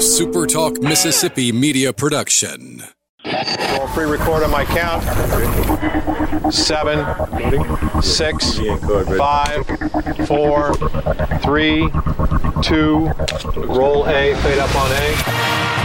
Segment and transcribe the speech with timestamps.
[0.00, 2.82] SuperTalk Mississippi media production.
[3.22, 5.02] I'll pre-record on my count.
[6.50, 7.04] Seven,
[8.02, 8.58] six,
[9.18, 9.66] five,
[10.26, 10.74] four,
[11.42, 11.90] three,
[12.62, 13.10] two.
[13.56, 15.79] Roll A, fade up on A.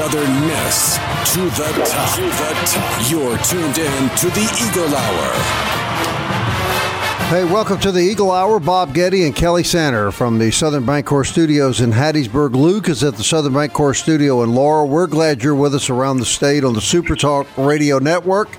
[0.00, 0.96] Southern Miss
[1.34, 2.16] to the top.
[2.16, 3.10] To the top.
[3.10, 5.34] You're tuned in to the Eagle Hour.
[7.28, 8.60] Hey, welcome to the Eagle Hour.
[8.60, 12.54] Bob Getty and Kelly Sander from the Southern Bancorp Studios in Hattiesburg.
[12.54, 14.88] Luke is at the Southern Bancorp Studio in Laurel.
[14.88, 18.56] We're glad you're with us around the state on the Super Talk Radio Network,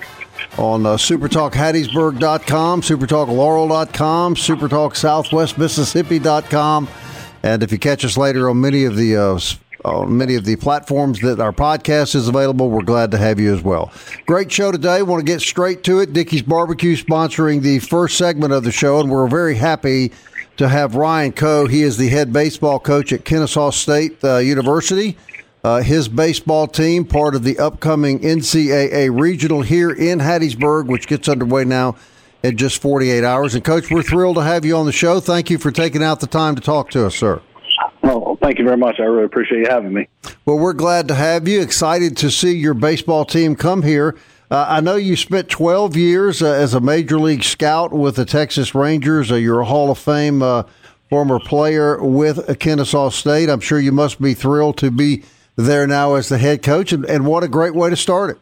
[0.58, 6.88] on uh, supertalkhattiesburg.com, supertalklaurel.com, supertalksouthwestmississippi.com,
[7.42, 9.40] and if you catch us later on many of the uh,
[9.84, 12.70] on many of the platforms that our podcast is available.
[12.70, 13.92] We're glad to have you as well.
[14.26, 15.02] Great show today.
[15.02, 16.12] Want to get straight to it.
[16.12, 20.12] Dickey's Barbecue sponsoring the first segment of the show, and we're very happy
[20.56, 21.66] to have Ryan Coe.
[21.66, 25.16] He is the head baseball coach at Kennesaw State uh, University.
[25.64, 31.28] Uh, his baseball team, part of the upcoming NCAA regional here in Hattiesburg, which gets
[31.28, 31.94] underway now
[32.42, 33.54] in just 48 hours.
[33.54, 35.20] And, Coach, we're thrilled to have you on the show.
[35.20, 37.40] Thank you for taking out the time to talk to us, sir.
[38.42, 38.98] Thank you very much.
[38.98, 40.08] I really appreciate you having me.
[40.44, 41.60] Well, we're glad to have you.
[41.60, 44.16] Excited to see your baseball team come here.
[44.50, 48.24] Uh, I know you spent 12 years uh, as a major league scout with the
[48.24, 49.30] Texas Rangers.
[49.30, 50.64] Uh, you're a Hall of Fame uh,
[51.08, 53.48] former player with Kennesaw State.
[53.48, 55.22] I'm sure you must be thrilled to be
[55.54, 58.38] there now as the head coach, and, and what a great way to start it.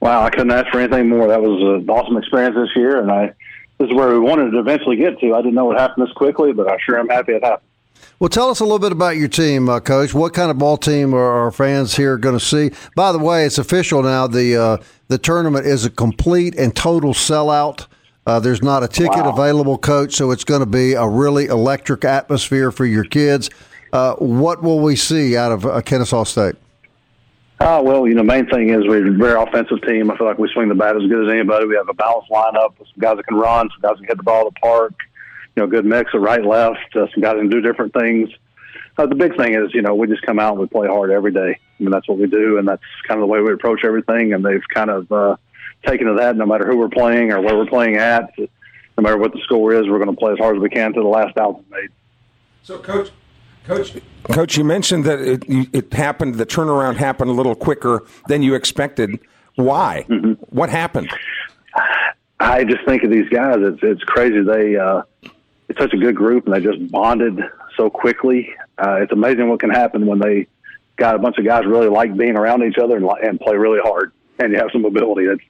[0.00, 1.26] Wow, I couldn't ask for anything more.
[1.26, 3.34] That was an awesome experience this year, and I
[3.78, 5.34] this is where we wanted to eventually get to.
[5.34, 7.68] I didn't know it happened this quickly, but I sure am happy it happened.
[8.18, 10.14] Well, tell us a little bit about your team, uh, Coach.
[10.14, 12.70] What kind of ball team are our fans here going to see?
[12.94, 14.26] By the way, it's official now.
[14.26, 14.76] The uh,
[15.08, 17.86] the tournament is a complete and total sellout.
[18.26, 19.32] Uh, there's not a ticket Wow.
[19.32, 23.50] available, Coach, so it's going to be a really electric atmosphere for your kids.
[23.92, 26.56] Uh, what will we see out of uh, Kennesaw State?
[27.60, 30.10] Uh, well, you know, main thing is we're a very offensive team.
[30.10, 31.66] I feel like we swing the bat as good as anybody.
[31.66, 34.08] We have a balanced lineup with some guys that can run, some guys that can
[34.08, 34.92] hit the ball to the park.
[35.56, 36.94] You know, good mix of right, left.
[36.94, 38.28] Uh, some guys can do different things.
[38.98, 41.10] Uh, the big thing is, you know, we just come out and we play hard
[41.10, 41.58] every day.
[41.58, 44.32] I mean, that's what we do, and that's kind of the way we approach everything.
[44.32, 45.36] And they've kind of uh,
[45.86, 46.36] taken to that.
[46.36, 49.72] No matter who we're playing or where we're playing at, no matter what the score
[49.74, 51.90] is, we're going to play as hard as we can to the last out made.
[52.62, 53.10] So, coach,
[53.64, 56.36] coach, coach, you mentioned that it, it happened.
[56.36, 59.18] The turnaround happened a little quicker than you expected.
[59.54, 60.02] Why?
[60.50, 61.10] What happened?
[62.40, 63.56] I just think of these guys.
[63.60, 64.42] It's it's crazy.
[64.42, 65.02] They uh,
[65.68, 67.40] it's such a good group, and they just bonded
[67.76, 68.54] so quickly.
[68.78, 70.46] Uh, it's amazing what can happen when they
[70.96, 73.80] got a bunch of guys really like being around each other and, and play really
[73.82, 75.26] hard, and you have some ability.
[75.26, 75.42] It's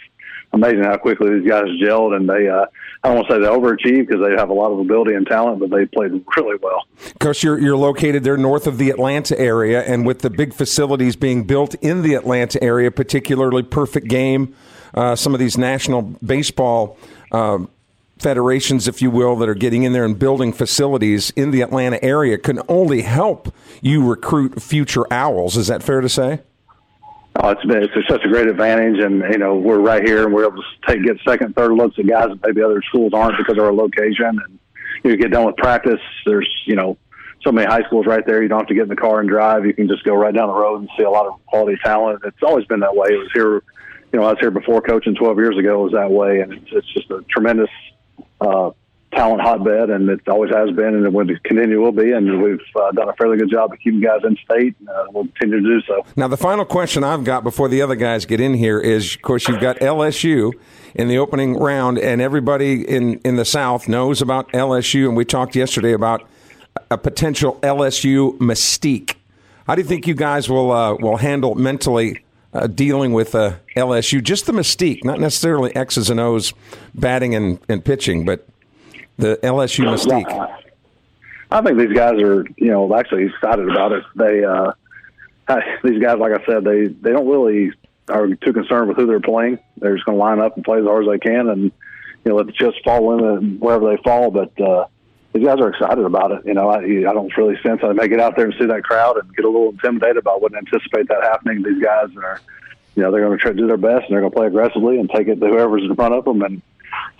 [0.53, 2.49] amazing how quickly these guys gelled, and they.
[2.49, 2.67] Uh,
[3.05, 5.27] I don't want to say they overachieved because they have a lot of ability and
[5.27, 6.87] talent, but they played really well.
[7.21, 11.15] Coach, you're you're located there north of the Atlanta area, and with the big facilities
[11.15, 14.55] being built in the Atlanta area, particularly Perfect Game,
[14.95, 16.99] uh, some of these national baseball.
[17.31, 17.67] Uh,
[18.19, 22.03] federations, if you will, that are getting in there and building facilities in the Atlanta
[22.03, 25.57] area can only help you recruit future owls.
[25.57, 26.41] Is that fair to say?
[27.43, 30.33] Oh, it's been it's such a great advantage, and you know we're right here, and
[30.33, 33.37] we're able to take get second, third looks at guys that maybe other schools aren't
[33.37, 34.39] because of our location.
[34.43, 34.59] And
[35.05, 36.01] you get done with practice.
[36.25, 36.97] There's you know
[37.45, 38.43] so many high schools right there.
[38.43, 39.67] You don't have to get in the car and drive.
[39.67, 42.23] You can just go right down the road and see a lot of quality talent.
[42.25, 43.09] It's always been that way.
[43.11, 43.63] It was here,
[44.13, 45.81] you know, I was here before coaching 12 years ago.
[45.81, 47.71] It was that way, and it's, it's just a tremendous
[48.41, 48.71] uh,
[49.13, 52.13] talent hotbed, and it always has been, and it will continue will be.
[52.13, 54.77] And we've uh, done a fairly good job of keeping guys in state.
[54.79, 56.05] And, uh, we'll continue to do so.
[56.17, 59.23] Now, the final question I've got before the other guys get in here is, of
[59.23, 60.53] course, you've got LSU
[60.95, 65.25] in the opening round, and everybody in, in the South knows about LSU, and we
[65.25, 66.29] talked yesterday about
[66.91, 69.15] a potential LSU mystique.
[69.67, 72.25] How do you think you guys will uh, will handle mentally
[72.57, 74.23] uh, dealing with uh, LSU?
[74.23, 76.53] Just the mystique, not necessarily X's and O's
[76.95, 78.47] batting and, and pitching, but
[79.19, 80.63] the LSU mystique.
[81.51, 84.05] I think these guys are, you know, actually excited about it.
[84.15, 84.73] They, uh,
[85.85, 87.73] these guys, like I said, they they don't really
[88.09, 89.59] are too concerned with who they're playing.
[89.77, 91.73] They're just going to line up and play as hard as they can, and you
[92.25, 94.31] know, let the chips fall in wherever they fall.
[94.31, 94.87] But uh,
[95.33, 96.47] these guys are excited about it.
[96.47, 98.67] You know, I, I don't really sense how they may get out there and see
[98.67, 100.41] that crowd and get a little intimidated about.
[100.43, 101.63] Wouldn't anticipate that happening.
[101.63, 102.41] These guys are,
[102.95, 104.47] you know, they're going to try to do their best and they're going to play
[104.47, 106.63] aggressively and take it to whoever's in front of them and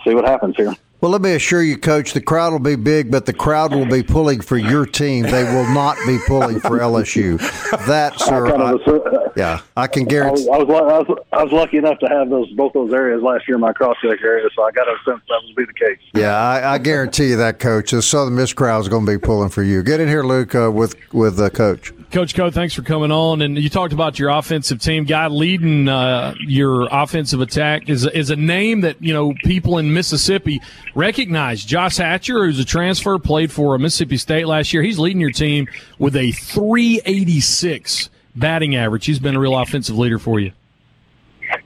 [0.03, 0.75] see what happens here.
[0.99, 3.85] Well, let me assure you, Coach, the crowd will be big, but the crowd will
[3.85, 5.23] be pulling for your team.
[5.25, 7.37] They will not be pulling for LSU.
[7.85, 10.47] That, sir, kind of I- a- yeah, I can I guarantee.
[10.47, 13.21] was, I was I was I was lucky enough to have those both those areas
[13.21, 15.65] last year in my cross check area, so I got a sense that would be
[15.65, 15.99] the case.
[16.15, 17.91] Yeah, I, I guarantee you that, Coach.
[17.91, 19.83] The Southern Miss crowd is going to be pulling for you.
[19.83, 21.93] Get in here, Luke, uh, with with uh, Coach.
[22.09, 23.43] Coach Coe, thanks for coming on.
[23.43, 25.03] And you talked about your offensive team.
[25.03, 29.93] Guy leading uh, your offensive attack is is a name that you know people in
[29.93, 30.61] Mississippi
[30.95, 31.63] recognize.
[31.63, 34.81] Josh Hatcher, who's a transfer, played for Mississippi State last year.
[34.81, 35.67] He's leading your team
[35.99, 39.05] with a 386 batting average.
[39.05, 40.51] He's been a real offensive leader for you.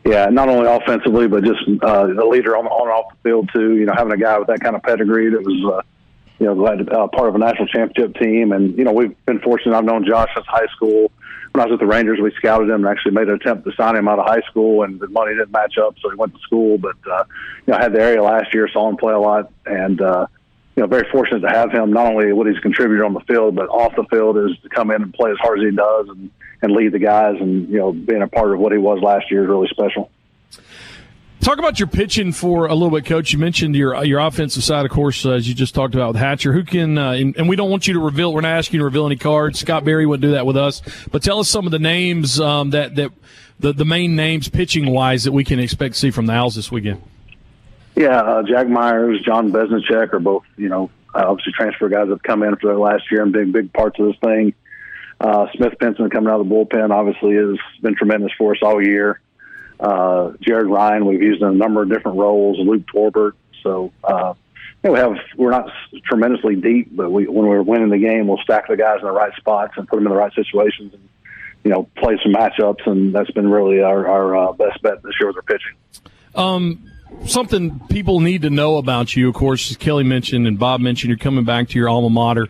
[0.05, 3.49] Yeah, not only offensively, but just uh, a leader on, on and off the field
[3.53, 3.75] too.
[3.75, 5.81] You know, having a guy with that kind of pedigree that was, uh,
[6.39, 9.75] you know, uh, part of a national championship team, and you know, we've been fortunate.
[9.75, 11.11] I've known Josh since high school.
[11.51, 13.73] When I was with the Rangers, we scouted him and actually made an attempt to
[13.75, 16.33] sign him out of high school, and the money didn't match up, so he went
[16.33, 16.77] to school.
[16.77, 17.23] But uh,
[17.67, 20.27] you know, I had the area last year, saw him play a lot, and uh,
[20.81, 21.93] you know, very fortunate to have him.
[21.93, 24.89] Not only what he's contributed on the field, but off the field is to come
[24.89, 26.31] in and play as hard as he does, and
[26.63, 29.29] and lead the guys, and you know, being a part of what he was last
[29.29, 30.09] year is really special.
[31.39, 33.31] Talk about your pitching for a little bit, Coach.
[33.31, 36.51] You mentioned your your offensive side, of course, as you just talked about with Hatcher.
[36.51, 38.33] Who can uh, and, and we don't want you to reveal.
[38.33, 39.59] We're not asking you to reveal any cards.
[39.59, 40.81] Scott Berry wouldn't do that with us.
[41.11, 43.11] But tell us some of the names um, that that
[43.59, 46.55] the the main names pitching wise that we can expect to see from the Owls
[46.55, 47.03] this weekend.
[47.95, 52.23] Yeah, uh, Jack Myers, John Besnicek are both, you know, obviously transfer guys that have
[52.23, 54.53] come in for their last year and big, big parts of this thing.
[55.19, 58.83] Uh, Smith Pinson coming out of the bullpen obviously has been tremendous for us all
[58.83, 59.19] year.
[59.79, 62.57] Uh, Jared Ryan, we've used in a number of different roles.
[62.59, 63.35] Luke Torbert.
[63.61, 64.33] So, uh,
[64.83, 65.69] you know, we have we're not
[66.05, 69.11] tremendously deep, but we when we're winning the game, we'll stack the guys in the
[69.11, 71.09] right spots and put them in the right situations, and
[71.63, 75.13] you know, play some matchups, and that's been really our our uh, best bet this
[75.19, 75.75] year with our pitching.
[76.33, 76.90] Um,
[77.25, 81.09] something people need to know about you, of course, as Kelly mentioned and Bob mentioned,
[81.09, 82.47] you're coming back to your alma mater.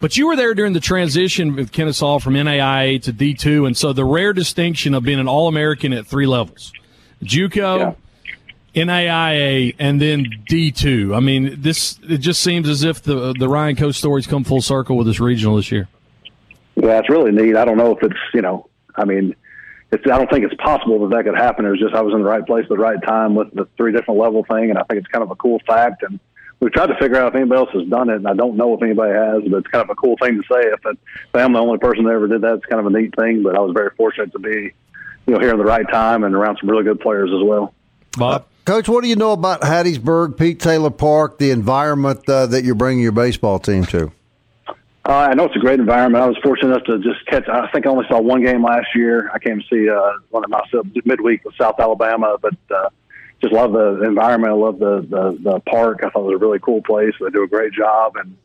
[0.00, 3.92] But you were there during the transition with Kennesaw from NAIA to D2, and so
[3.92, 6.72] the rare distinction of being an All American at three levels
[7.22, 7.94] JUCO,
[8.74, 11.16] NAIA, and then D2.
[11.16, 14.60] I mean, this it just seems as if the the Ryan Coe's stories come full
[14.60, 15.88] circle with this regional this year.
[16.74, 17.56] Yeah, it's really neat.
[17.56, 19.36] I don't know if it's you know, I mean,
[19.92, 21.66] it's I don't think it's possible that that could happen.
[21.66, 23.68] It was just I was in the right place at the right time with the
[23.76, 26.02] three different level thing, and I think it's kind of a cool fact.
[26.02, 26.18] And
[26.60, 28.72] we've tried to figure out if anybody else has done it, and I don't know
[28.74, 30.68] if anybody has, but it's kind of a cool thing to say.
[30.68, 30.98] If, it,
[31.34, 33.42] if I'm the only person that ever did that, it's kind of a neat thing.
[33.42, 34.72] But I was very fortunate to be,
[35.26, 37.74] you know, here in the right time and around some really good players as well.
[38.16, 42.64] Bob, Coach, what do you know about Hattiesburg, Pete Taylor Park, the environment uh, that
[42.64, 44.10] you're bringing your baseball team to?
[45.04, 46.22] Uh, I know it's a great environment.
[46.22, 47.48] I was fortunate enough to just catch.
[47.48, 49.30] I think I only saw one game last year.
[49.34, 50.60] I came to see uh, one of my
[51.04, 52.88] midweek with South Alabama, but uh,
[53.40, 54.52] just love the environment.
[54.52, 56.02] I love the, the the park.
[56.04, 57.14] I thought it was a really cool place.
[57.20, 58.36] They do a great job, and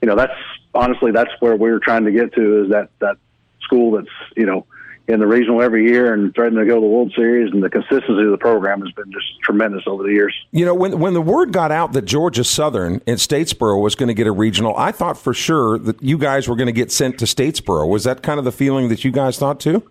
[0.00, 0.38] you know that's
[0.72, 3.16] honestly that's where we're trying to get to is that that
[3.62, 4.64] school that's you know
[5.08, 7.70] in the regional every year and threatening to go to the World Series, and the
[7.70, 10.34] consistency of the program has been just tremendous over the years.
[10.50, 14.08] You know, when when the word got out that Georgia Southern in Statesboro was going
[14.08, 16.90] to get a regional, I thought for sure that you guys were going to get
[16.90, 17.88] sent to Statesboro.
[17.88, 19.88] Was that kind of the feeling that you guys thought too?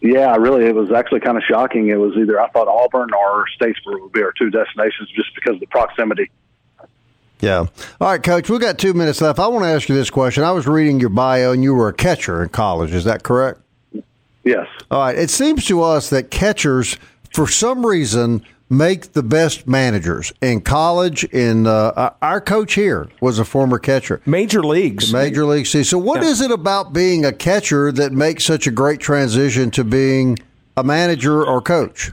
[0.00, 1.88] Yeah, really, it was actually kind of shocking.
[1.88, 5.54] It was either I thought Auburn or Statesboro would be our two destinations just because
[5.54, 6.30] of the proximity.
[7.40, 7.66] Yeah.
[8.00, 9.38] All right, Coach, we've got two minutes left.
[9.38, 10.44] I want to ask you this question.
[10.44, 12.92] I was reading your bio, and you were a catcher in college.
[12.92, 13.60] Is that correct?
[14.44, 14.66] Yes.
[14.90, 15.16] All right.
[15.16, 16.96] It seems to us that catchers,
[17.32, 21.24] for some reason, make the best managers in college.
[21.24, 25.12] In uh, our coach here was a former catcher, Major leagues.
[25.12, 25.82] major league C.
[25.82, 26.28] So, what Yeah.
[26.28, 30.38] is it about being a catcher that makes such a great transition to being
[30.76, 32.10] a manager or coach?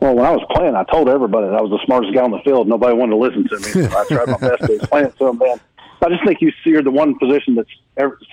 [0.00, 2.32] Well, when I was playing, I told everybody that I was the smartest guy on
[2.32, 2.66] the field.
[2.68, 3.88] Nobody wanted to listen to me.
[3.88, 5.38] So I tried my best to explain it to them.
[5.38, 5.60] Man,
[6.04, 7.66] I just think you see you're the one position that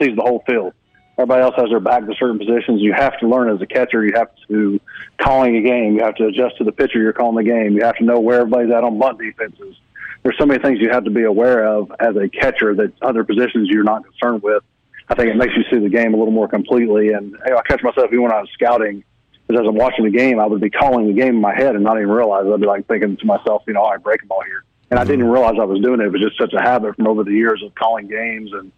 [0.01, 0.74] sees the whole field.
[1.19, 2.81] Everybody else has their back to certain positions.
[2.81, 4.05] You have to learn as a catcher.
[4.05, 4.79] You have to
[5.21, 5.95] calling a game.
[5.95, 7.73] You have to adjust to the pitcher you're calling the game.
[7.73, 9.75] You have to know where everybody's at on bunt defenses.
[10.23, 13.25] There's so many things you have to be aware of as a catcher that other
[13.25, 14.63] positions you're not concerned with.
[15.09, 17.09] I think it makes you see the game a little more completely.
[17.09, 19.03] And hey, I catch myself even when I was scouting,
[19.49, 21.75] is as I'm watching the game, I would be calling the game in my head
[21.75, 22.45] and not even realize.
[22.47, 24.63] I'd be like thinking to myself, you know, I break them all here.
[24.89, 26.05] And I didn't realize I was doing it.
[26.05, 28.71] It was just such a habit from over the years of calling games and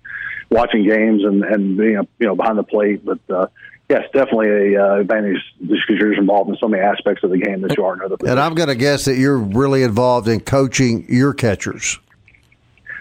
[0.52, 3.04] watching games and, and being, you know, behind the plate.
[3.04, 3.48] But, uh,
[3.90, 7.38] yes, definitely a uh, advantage just because you're involved in so many aspects of the
[7.38, 10.28] game that you are in other And I'm going to guess that you're really involved
[10.28, 11.98] in coaching your catchers.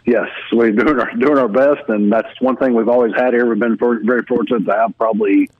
[0.06, 3.46] Yes, we're doing our doing our best, and that's one thing we've always had here.
[3.46, 5.50] We've been very fortunate to have probably,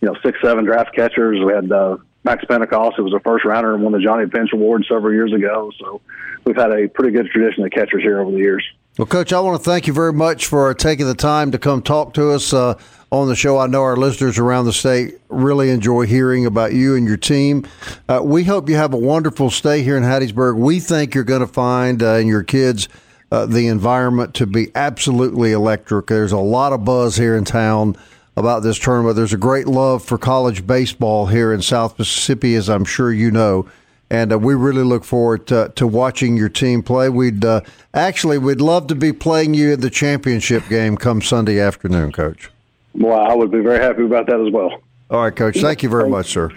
[0.00, 1.38] you know, six, seven draft catchers.
[1.44, 4.50] We had uh, Max Pentecost, who was a first rounder and won the Johnny Bench
[4.54, 5.70] Award several years ago.
[5.78, 6.00] So
[6.44, 8.64] we've had a pretty good tradition of catchers here over the years.
[8.98, 11.80] Well, Coach, I want to thank you very much for taking the time to come
[11.80, 12.78] talk to us uh,
[13.10, 13.56] on the show.
[13.56, 17.66] I know our listeners around the state really enjoy hearing about you and your team.
[18.06, 20.58] Uh, we hope you have a wonderful stay here in Hattiesburg.
[20.58, 22.90] We think you're going to find uh, in your kids
[23.30, 26.08] uh, the environment to be absolutely electric.
[26.08, 27.96] There's a lot of buzz here in town
[28.36, 29.16] about this tournament.
[29.16, 33.30] There's a great love for college baseball here in South Mississippi, as I'm sure you
[33.30, 33.66] know
[34.12, 37.08] and uh, we really look forward to, to, watching your team play.
[37.08, 37.62] We'd uh,
[37.94, 42.50] actually we'd love to be playing you in the championship game come Sunday afternoon, Coach.
[42.92, 44.82] Well, I would be very happy about that as well.
[45.10, 45.58] All right, Coach.
[45.58, 46.50] Thank you very much, sir.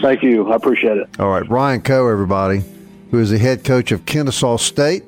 [0.00, 0.50] Thank you.
[0.50, 1.08] I appreciate it.
[1.18, 2.62] All right, Ryan Coe, everybody,
[3.10, 5.02] who is the head coach of Kennesaw State.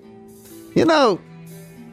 [0.74, 1.20] You know,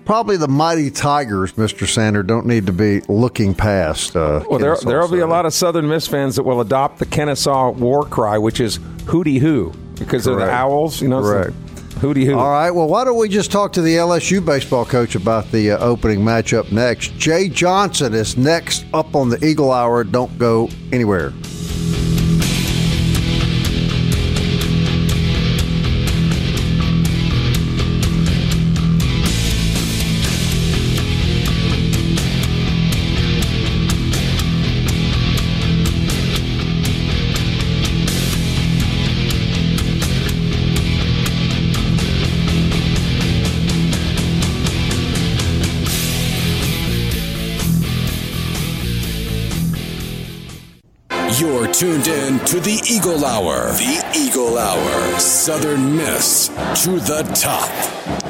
[0.10, 1.88] probably the mighty Tigers, Mr.
[1.88, 4.16] Sander, don't need to be looking past.
[4.16, 6.98] Uh, well, there there will be a lot of Southern Miss fans that will adopt
[6.98, 10.42] the Kennesaw war cry, which is "Hootie Hoo," because Correct.
[10.42, 11.00] of the owls.
[11.00, 11.54] You know, right.
[12.02, 12.40] Hootie Hoo.
[12.40, 12.72] All right.
[12.72, 16.22] Well, why don't we just talk to the LSU baseball coach about the uh, opening
[16.22, 17.16] matchup next?
[17.20, 20.04] Jay Johnson is next up on the Eagle Hour.
[20.04, 21.34] Don't go anywhere.
[51.80, 53.72] Tuned in to the Eagle Hour.
[53.72, 55.18] The Eagle Hour.
[55.18, 56.50] Southern Miss
[56.84, 57.70] to the top.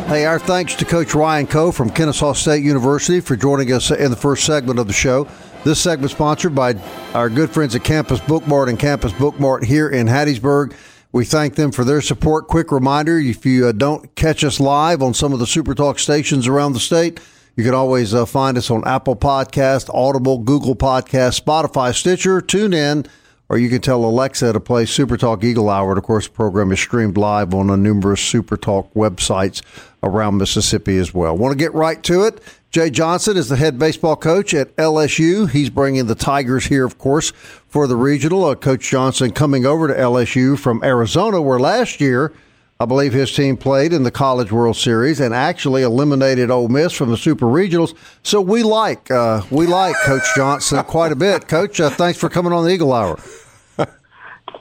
[0.06, 4.12] Hey, our thanks to Coach Ryan Coe from Kennesaw State University for joining us in
[4.12, 5.27] the first segment of the show.
[5.63, 6.75] This segment sponsored by
[7.15, 10.75] our good friends at Campus Bookmart and Campus Bookmart here in Hattiesburg.
[11.12, 12.48] We thank them for their support.
[12.48, 15.98] Quick reminder if you uh, don't catch us live on some of the Super Talk
[15.98, 17.20] stations around the state,
[17.56, 23.08] you can always uh, find us on Apple Podcast, Audible, Google Podcast, Spotify, Stitcher, TuneIn,
[23.50, 25.91] or you can tell Alexa to play Super Talk Eagle Hour.
[25.91, 29.62] And of course, the program is streamed live on a numerous Super Talk websites
[30.03, 31.36] around Mississippi as well.
[31.36, 32.41] Want to get right to it?
[32.70, 35.50] Jay Johnson is the head baseball coach at LSU.
[35.50, 37.32] He's bringing the Tigers here, of course,
[37.68, 38.46] for the regional.
[38.46, 42.32] Uh, coach Johnson coming over to LSU from Arizona, where last year
[42.81, 46.93] I believe his team played in the College World Series and actually eliminated Ole Miss
[46.93, 47.93] from the Super Regionals.
[48.24, 51.50] So we like uh, we like Coach Johnson quite a bit.
[51.50, 53.19] Coach, uh, thanks for coming on the Eagle Hour.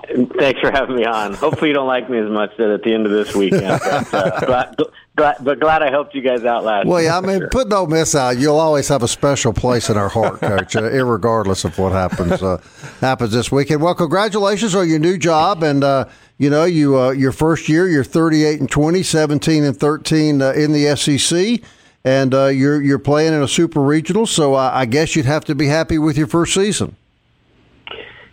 [0.08, 1.34] Thanks for having me on.
[1.34, 3.78] Hopefully, you don't like me as much at the end of this weekend.
[4.10, 4.80] But, uh,
[5.16, 6.86] but glad I helped you guys out last.
[6.86, 7.48] Well, yeah, I mean, sure.
[7.48, 8.38] put Ole Miss out.
[8.38, 12.42] You'll always have a special place in our heart, Coach, uh, regardless of what happens
[12.42, 12.62] uh,
[13.00, 13.82] happens this weekend.
[13.82, 16.06] Well, congratulations on your new job, and uh,
[16.38, 20.52] you know, you uh, your first year, you're 38 and 20, 17 and 13 uh,
[20.52, 21.60] in the SEC,
[22.04, 24.26] and you're you're playing in a super regional.
[24.26, 26.96] So I guess you'd have to be happy with your first season.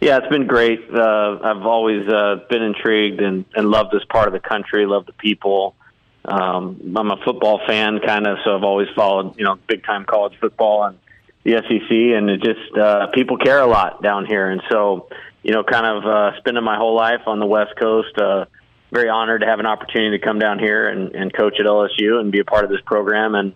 [0.02, 0.82] Yeah, it's been great.
[0.94, 5.06] Uh, I've always uh, been intrigued and, and loved this part of the country, love
[5.06, 5.76] the people.
[6.26, 10.06] Um, I'm a football fan, kind of, so I've always followed, you know, big time
[10.06, 10.98] college football and
[11.44, 15.08] the SEC, and it just uh, people care a lot down here, and so
[15.46, 18.18] you know, kind of uh, spending my whole life on the West Coast.
[18.18, 18.46] Uh,
[18.92, 22.20] very honored to have an opportunity to come down here and, and coach at LSU
[22.20, 23.54] and be a part of this program and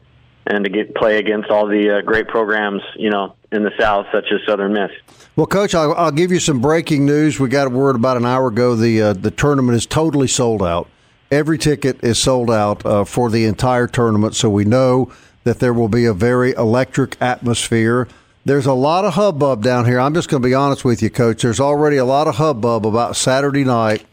[0.50, 4.08] and to get play against all the uh, great programs, you know, in the South,
[4.12, 4.91] such as Southern Miss.
[5.36, 7.39] Well, Coach, I'll, I'll, give you some breaking news.
[7.39, 8.75] We got a word about an hour ago.
[8.75, 10.89] The uh, the tournament is totally sold out.
[11.32, 15.12] Every ticket is sold out uh, for the entire tournament, so we know
[15.44, 18.08] that there will be a very electric atmosphere.
[18.46, 20.00] There's a lot of hubbub down here.
[20.00, 21.44] I'm just going to be honest with you, Coach.
[21.44, 24.06] There's already a lot of hubbub about Saturday night.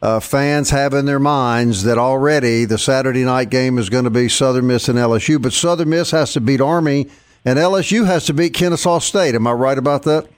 [0.00, 4.10] Uh, fans have in their minds that already the Saturday night game is going to
[4.10, 7.08] be Southern Miss and LSU, but Southern Miss has to beat Army
[7.44, 9.34] and LSU has to beat Kennesaw State.
[9.34, 10.28] Am I right about that?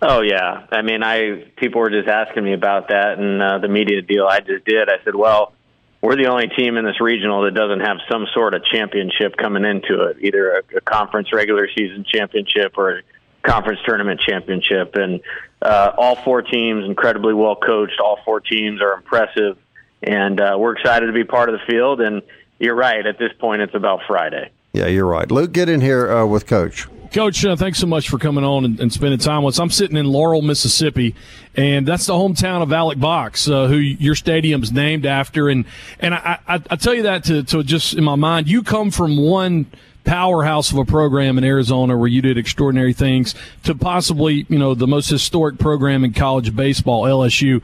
[0.00, 3.68] Oh yeah, I mean, I people were just asking me about that and uh, the
[3.68, 4.88] media deal I just did.
[4.88, 5.52] I said, well,
[6.00, 9.64] we're the only team in this regional that doesn't have some sort of championship coming
[9.64, 13.02] into it, either a, a conference regular season championship or a
[13.48, 14.94] conference tournament championship.
[14.94, 15.20] And
[15.62, 18.00] uh, all four teams incredibly well coached.
[18.00, 19.56] All four teams are impressive,
[20.02, 22.00] and uh, we're excited to be part of the field.
[22.00, 22.22] And
[22.58, 23.04] you're right.
[23.04, 24.50] At this point, it's about Friday.
[24.72, 25.30] Yeah, you're right.
[25.30, 26.86] Luke, get in here uh, with Coach.
[27.10, 29.58] Coach, uh, thanks so much for coming on and, and, spending time with us.
[29.58, 31.14] I'm sitting in Laurel, Mississippi,
[31.56, 35.48] and that's the hometown of Alex Box, uh, who your stadium's named after.
[35.48, 35.64] And
[35.98, 38.90] and I, I, I tell you that to, to just in my mind, you come
[38.90, 39.70] from one
[40.04, 44.74] powerhouse of a program in Arizona where you did extraordinary things to possibly, you know,
[44.74, 47.62] the most historic program in college baseball, LSU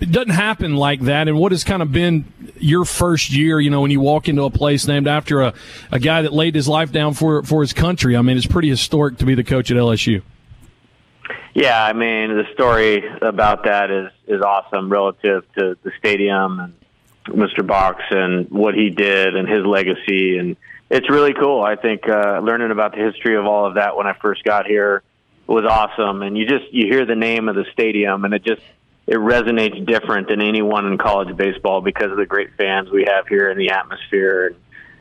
[0.00, 1.28] it doesn't happen like that.
[1.28, 2.26] And what has kind of been
[2.58, 5.54] your first year, you know, when you walk into a place named after a,
[5.90, 8.16] a guy that laid his life down for, for his country?
[8.16, 10.22] I mean, it's pretty historic to be the coach at LSU.
[11.54, 16.74] Yeah, I mean, the story about that is, is awesome relative to the stadium and
[17.26, 17.66] Mr.
[17.66, 20.36] Box and what he did and his legacy.
[20.36, 20.56] And
[20.90, 21.62] it's really cool.
[21.62, 24.66] I think uh, learning about the history of all of that when I first got
[24.66, 25.02] here
[25.46, 26.22] was awesome.
[26.22, 28.62] And you just, you hear the name of the stadium and it just,
[29.06, 33.26] it resonates different than anyone in college baseball because of the great fans we have
[33.28, 34.56] here and the atmosphere and,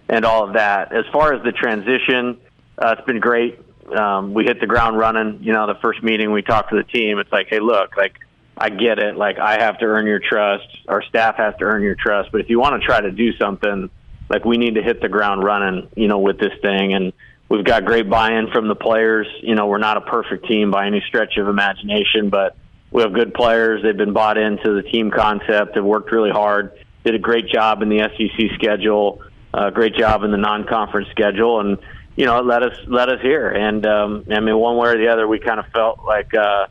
[0.09, 0.93] and all of that.
[0.93, 2.37] As far as the transition,
[2.77, 3.59] uh, it's been great.
[3.95, 5.39] Um, we hit the ground running.
[5.41, 8.19] You know, the first meeting we talked to the team, it's like, hey, look, like
[8.57, 9.15] I get it.
[9.15, 10.67] Like I have to earn your trust.
[10.87, 12.31] Our staff has to earn your trust.
[12.31, 13.89] But if you want to try to do something,
[14.33, 15.89] like we need to hit the ground running.
[15.95, 17.13] You know, with this thing and.
[17.49, 19.27] We've got great buy-in from the players.
[19.43, 22.55] You know, we're not a perfect team by any stretch of imagination, but
[22.89, 23.83] we have good players.
[23.83, 25.75] They've been bought into the team concept.
[25.75, 26.71] Have worked really hard.
[27.03, 29.21] Did a great job in the SEC schedule.
[29.53, 31.77] Uh, great job in the non-conference schedule, and
[32.15, 33.49] you know, let us let us here.
[33.49, 36.67] And um, I mean, one way or the other, we kind of felt like uh,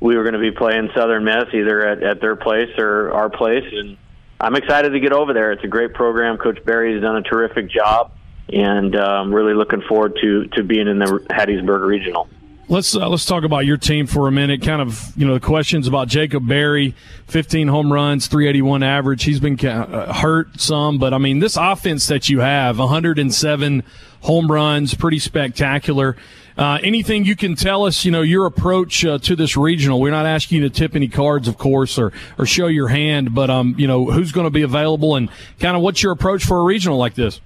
[0.00, 3.30] we were going to be playing Southern Miss either at, at their place or our
[3.30, 3.64] place.
[3.72, 3.96] And
[4.40, 5.52] I'm excited to get over there.
[5.52, 6.36] It's a great program.
[6.36, 8.12] Coach Berry has done a terrific job,
[8.52, 12.28] and I'm um, really looking forward to to being in the Hattiesburg Regional.
[12.68, 14.60] Let's uh, let's talk about your team for a minute.
[14.60, 16.96] Kind of you know the questions about Jacob Berry,
[17.28, 19.22] 15 home runs, 381 average.
[19.22, 23.84] He's been uh, hurt some, but I mean this offense that you have, 107
[24.22, 26.16] home runs, pretty spectacular.
[26.56, 30.00] Uh, anything you can tell us, you know, your approach uh, to this regional?
[30.00, 33.34] We're not asking you to tip any cards, of course, or or show your hand,
[33.34, 35.28] but um, you know, who's going to be available and
[35.60, 37.40] kind of what's your approach for a regional like this?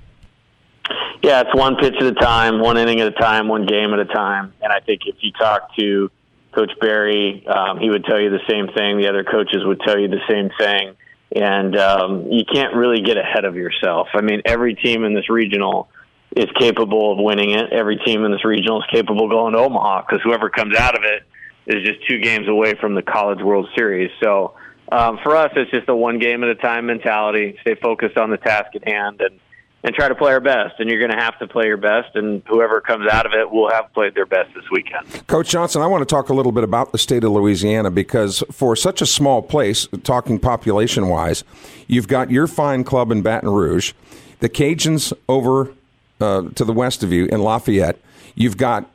[1.22, 3.98] Yeah, it's one pitch at a time, one inning at a time, one game at
[3.98, 4.54] a time.
[4.62, 6.10] And I think if you talk to
[6.52, 8.98] Coach Berry, um, he would tell you the same thing.
[8.98, 10.96] The other coaches would tell you the same thing.
[11.34, 14.08] And um, you can't really get ahead of yourself.
[14.14, 15.88] I mean, every team in this regional
[16.36, 17.72] is capable of winning it.
[17.72, 20.96] Every team in this regional is capable of going to Omaha because whoever comes out
[20.96, 21.24] of it
[21.66, 24.10] is just two games away from the College World Series.
[24.22, 24.54] So
[24.92, 27.56] um, for us, it's just a one game at a time mentality.
[27.62, 29.40] Stay focused on the task at hand and
[29.82, 30.74] and try to play our best.
[30.78, 33.50] And you're going to have to play your best, and whoever comes out of it
[33.50, 35.26] will have played their best this weekend.
[35.26, 38.44] Coach Johnson, I want to talk a little bit about the state of Louisiana because
[38.52, 41.44] for such a small place, talking population wise,
[41.86, 43.92] you've got your fine club in Baton Rouge,
[44.40, 45.72] the Cajuns over
[46.20, 47.98] uh, to the west of you in Lafayette.
[48.34, 48.88] You've got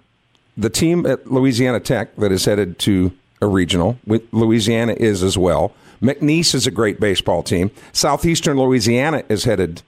[0.57, 3.11] the team at Louisiana Tech that is headed to
[3.41, 3.99] a regional.
[4.31, 5.73] Louisiana is as well.
[6.01, 7.71] McNeese is a great baseball team.
[7.91, 9.81] Southeastern Louisiana is headed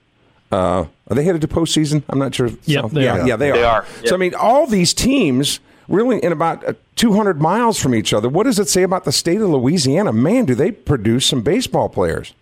[0.50, 2.02] uh, are they headed to postseason?
[2.08, 2.48] I'm not sure.
[2.64, 3.28] Yep, so, yeah, are.
[3.28, 3.82] yeah, they, they are.
[3.82, 3.86] are.
[4.06, 8.28] So I mean, all these teams really in about uh, 200 miles from each other.
[8.28, 10.12] What does it say about the state of Louisiana?
[10.12, 12.34] Man, do they produce some baseball players?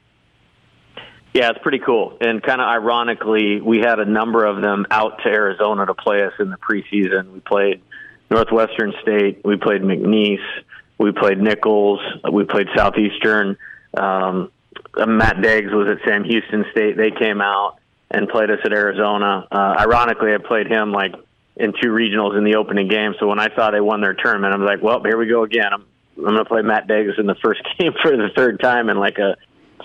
[1.36, 2.16] Yeah, it's pretty cool.
[2.18, 6.24] And kind of ironically, we had a number of them out to Arizona to play
[6.24, 7.30] us in the preseason.
[7.30, 7.82] We played
[8.30, 10.40] Northwestern State, we played McNeese,
[10.96, 12.00] we played Nicholls,
[12.32, 13.58] we played Southeastern.
[13.94, 14.50] Um,
[14.96, 16.96] Matt Deggs was at Sam Houston State.
[16.96, 19.46] They came out and played us at Arizona.
[19.52, 21.14] Uh, ironically, I played him like
[21.54, 23.14] in two regionals in the opening game.
[23.20, 25.42] So when I saw they won their tournament, I was like, well, here we go
[25.42, 25.68] again.
[25.70, 25.84] I'm
[26.16, 28.96] I'm going to play Matt Davis in the first game for the third time in
[28.96, 29.36] like a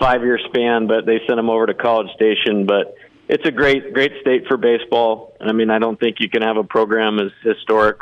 [0.02, 0.86] five year span.
[0.86, 2.66] But they sent him over to College Station.
[2.66, 2.96] But
[3.28, 5.36] it's a great great state for baseball.
[5.40, 8.00] And I mean, I don't think you can have a program as historic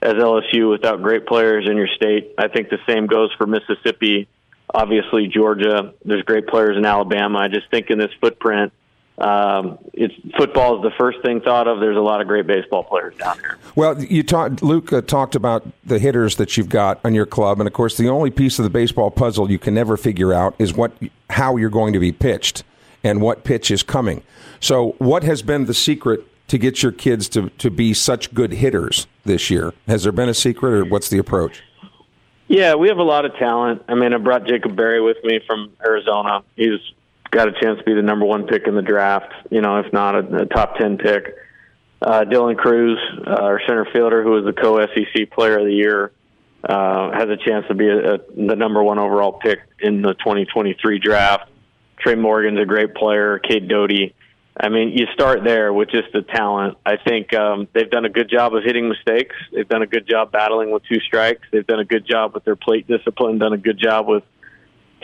[0.00, 2.34] as LSU without great players in your state.
[2.36, 4.28] I think the same goes for Mississippi.
[4.74, 5.94] Obviously, Georgia.
[6.04, 7.38] There's great players in Alabama.
[7.38, 8.72] I just think in this footprint
[9.18, 11.80] um, it's football is the first thing thought of.
[11.80, 13.58] There's a lot of great baseball players down there.
[13.76, 17.60] Well, you talked, Luke uh, talked about the hitters that you've got on your club,
[17.60, 20.54] and of course, the only piece of the baseball puzzle you can never figure out
[20.58, 20.92] is what,
[21.30, 22.64] how you're going to be pitched,
[23.04, 24.22] and what pitch is coming.
[24.60, 28.52] So, what has been the secret to get your kids to to be such good
[28.52, 29.72] hitters this year?
[29.88, 31.62] Has there been a secret, or what's the approach?
[32.48, 33.82] Yeah, we have a lot of talent.
[33.88, 36.42] I mean, I brought Jacob Berry with me from Arizona.
[36.56, 36.80] He's
[37.32, 39.92] got a chance to be the number one pick in the draft, you know, if
[39.92, 41.34] not a, a top 10 pick.
[42.00, 45.72] Uh, Dylan Crews, uh, our center fielder, who was the co SEC player of the
[45.72, 46.12] year,
[46.62, 50.14] uh, has a chance to be a, a, the number one overall pick in the
[50.14, 51.48] 2023 draft.
[51.98, 53.38] Trey Morgan's a great player.
[53.38, 54.14] Cade Doughty.
[54.60, 56.76] I mean, you start there with just the talent.
[56.84, 59.34] I think um, they've done a good job of hitting mistakes.
[59.52, 61.42] They've done a good job battling with two strikes.
[61.50, 63.38] They've done a good job with their plate discipline.
[63.38, 64.24] Done a good job with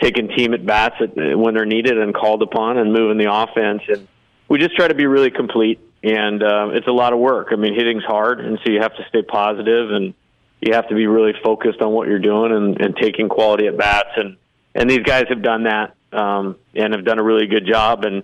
[0.01, 3.81] taking team at bats at, when they're needed and called upon, and moving the offense.
[3.87, 4.07] And
[4.47, 5.79] we just try to be really complete.
[6.01, 7.49] And uh, it's a lot of work.
[7.51, 10.13] I mean, hitting's hard, and so you have to stay positive and
[10.61, 13.77] you have to be really focused on what you're doing and, and taking quality at
[13.77, 14.09] bats.
[14.15, 14.37] And
[14.75, 18.05] and these guys have done that um, and have done a really good job.
[18.05, 18.23] And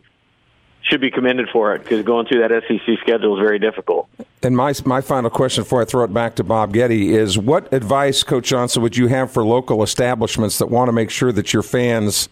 [0.86, 4.08] should be commended for it because going through that SEC schedule is very difficult.
[4.44, 7.74] And my my final question before I throw it back to Bob Getty is: What
[7.74, 11.54] advice, Coach Johnson, would you have for local establishments that want to make sure that
[11.54, 12.30] your fans'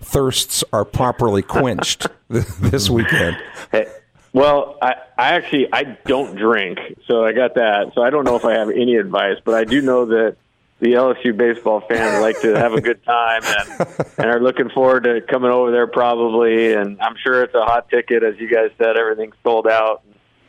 [0.00, 3.36] thirsts are properly quenched this weekend?
[3.70, 3.86] Hey,
[4.32, 7.92] well, I, I actually I don't drink, so I got that.
[7.94, 10.36] So I don't know if I have any advice, but I do know that
[10.82, 15.04] the LSU baseball fans like to have a good time and, and are looking forward
[15.04, 16.74] to coming over there probably.
[16.74, 18.96] And I'm sure it's a hot ticket, as you guys said.
[18.96, 20.02] Everything's sold out.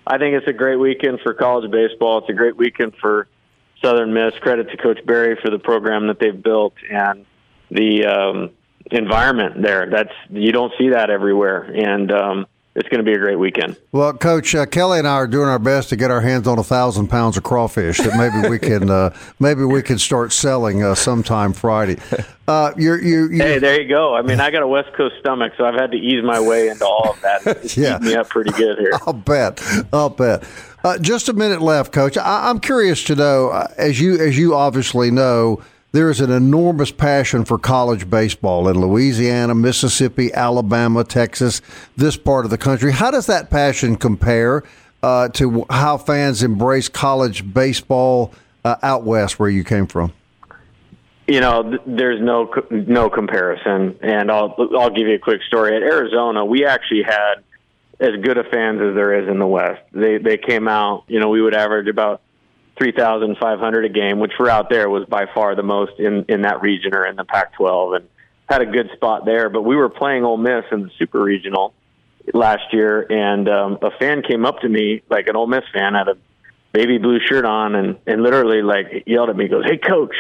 [0.08, 2.18] I think it's a great weekend for college baseball.
[2.18, 3.28] It's a great weekend for
[3.80, 4.34] Southern Miss.
[4.42, 7.28] Credit to Coach Berry for the program that they've built and
[7.70, 8.50] the um,
[8.90, 9.88] environment there.
[9.92, 13.78] That's you don't see that everywhere, and um, it's going to be a great weekend.
[13.92, 16.58] Well, Coach uh, Kelly and I are doing our best to get our hands on
[16.58, 20.84] a thousand pounds of crawfish that maybe we can uh, maybe we can start selling
[20.84, 21.98] uh, sometime Friday.
[22.48, 24.16] Uh, you're, you're, you're, hey, there you go.
[24.16, 26.68] I mean, I got a West Coast stomach, so I've had to ease my way
[26.68, 27.46] into all of that.
[27.46, 28.92] It's yeah, me up pretty good here.
[29.06, 29.62] I'll bet.
[29.94, 30.44] I'll bet.
[30.84, 32.18] Uh, just a minute left, Coach.
[32.18, 35.62] I, I'm curious to know, uh, as you as you obviously know
[35.94, 41.62] there is an enormous passion for college baseball in Louisiana, Mississippi, Alabama, Texas,
[41.96, 42.92] this part of the country.
[42.92, 44.64] How does that passion compare
[45.04, 48.34] uh, to how fans embrace college baseball
[48.66, 50.12] uh, out west, where you came from?
[51.28, 55.76] You know, th- there's no no comparison, and I'll I'll give you a quick story.
[55.76, 57.36] At Arizona, we actually had
[58.00, 59.82] as good of fans as there is in the West.
[59.92, 61.04] They they came out.
[61.08, 62.22] You know, we would average about
[62.84, 66.62] 3,500 a game, which for out there was by far the most in, in that
[66.62, 68.10] region or in the Pac 12 and
[68.50, 69.50] had a good spot there.
[69.50, 71.74] But we were playing Ole Miss in the Super Regional
[72.34, 75.94] last year, and um, a fan came up to me, like an Ole Miss fan,
[75.94, 76.18] had a
[76.74, 80.16] baby blue shirt on, and, and literally like yelled at me, goes, Hey, coach.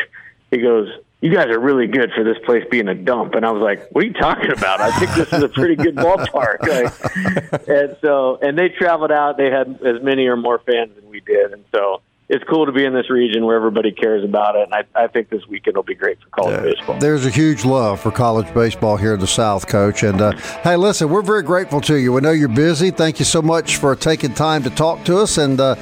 [0.49, 0.87] He goes,
[1.19, 3.33] you guys are really good for this place being a dump.
[3.33, 4.81] And I was like, what are you talking about?
[4.81, 6.59] I think this is a pretty good ballpark.
[7.53, 9.37] Like, and so, and they traveled out.
[9.37, 11.53] They had as many or more fans than we did.
[11.53, 14.73] And so it's cool to be in this region where everybody cares about it, and
[14.73, 16.73] I, I think this weekend will be great for college yeah.
[16.73, 16.99] baseball.
[16.99, 20.03] There's a huge love for college baseball here in the South, Coach.
[20.03, 20.31] And uh,
[20.63, 22.13] hey, listen, we're very grateful to you.
[22.13, 22.91] We know you're busy.
[22.91, 25.37] Thank you so much for taking time to talk to us.
[25.37, 25.75] And uh,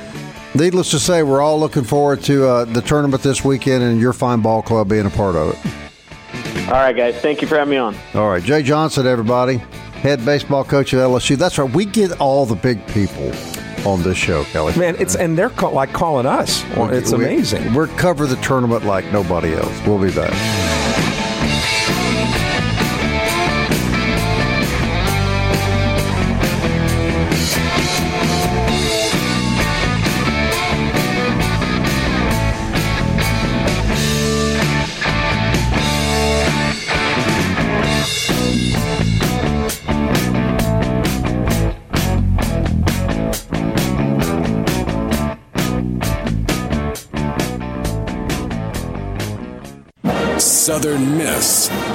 [0.55, 4.13] needless to say, we're all looking forward to uh, the tournament this weekend and your
[4.13, 6.67] fine ball club being a part of it.
[6.67, 7.15] All right, guys.
[7.17, 7.95] Thank you for having me on.
[8.15, 11.37] All right, Jay Johnson, everybody, head baseball coach at LSU.
[11.37, 11.71] That's right.
[11.71, 13.31] We get all the big people
[13.85, 14.77] on this show, Kelly.
[14.77, 16.63] Man, it's and they're call, like calling us.
[16.75, 17.69] It's amazing.
[17.69, 19.85] We, we're cover the tournament like nobody else.
[19.85, 20.70] We'll be back.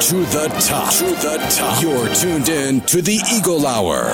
[0.06, 0.92] To the top.
[0.92, 1.82] To the top.
[1.82, 4.12] You're tuned in to the Eagle Hour.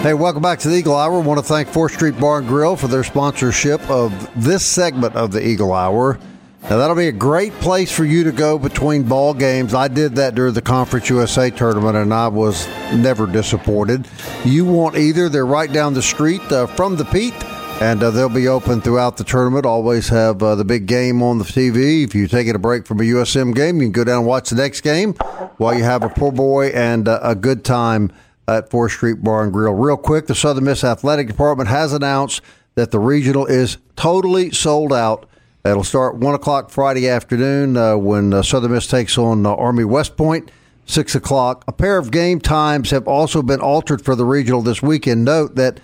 [0.00, 1.20] Hey, welcome back to the Eagle Hour.
[1.20, 5.14] I want to thank 4th Street Bar and Grill for their sponsorship of this segment
[5.14, 6.18] of the Eagle Hour.
[6.62, 9.74] Now, that'll be a great place for you to go between ball games.
[9.74, 14.08] I did that during the Conference USA tournament, and I was never disappointed.
[14.46, 17.34] You want either, they're right down the street uh, from the Pete
[17.80, 19.66] and uh, they'll be open throughout the tournament.
[19.66, 22.04] Always have uh, the big game on the TV.
[22.04, 24.50] If you're taking a break from a USM game, you can go down and watch
[24.50, 25.14] the next game
[25.56, 28.12] while you have a poor boy and uh, a good time
[28.46, 29.72] at 4th Street Bar and Grill.
[29.74, 32.42] Real quick, the Southern Miss Athletic Department has announced
[32.74, 35.28] that the regional is totally sold out.
[35.64, 39.84] It'll start 1 o'clock Friday afternoon uh, when uh, Southern Miss takes on uh, Army
[39.84, 40.50] West Point.
[40.86, 41.64] 6 o'clock.
[41.66, 45.24] A pair of game times have also been altered for the regional this weekend.
[45.24, 45.80] Note that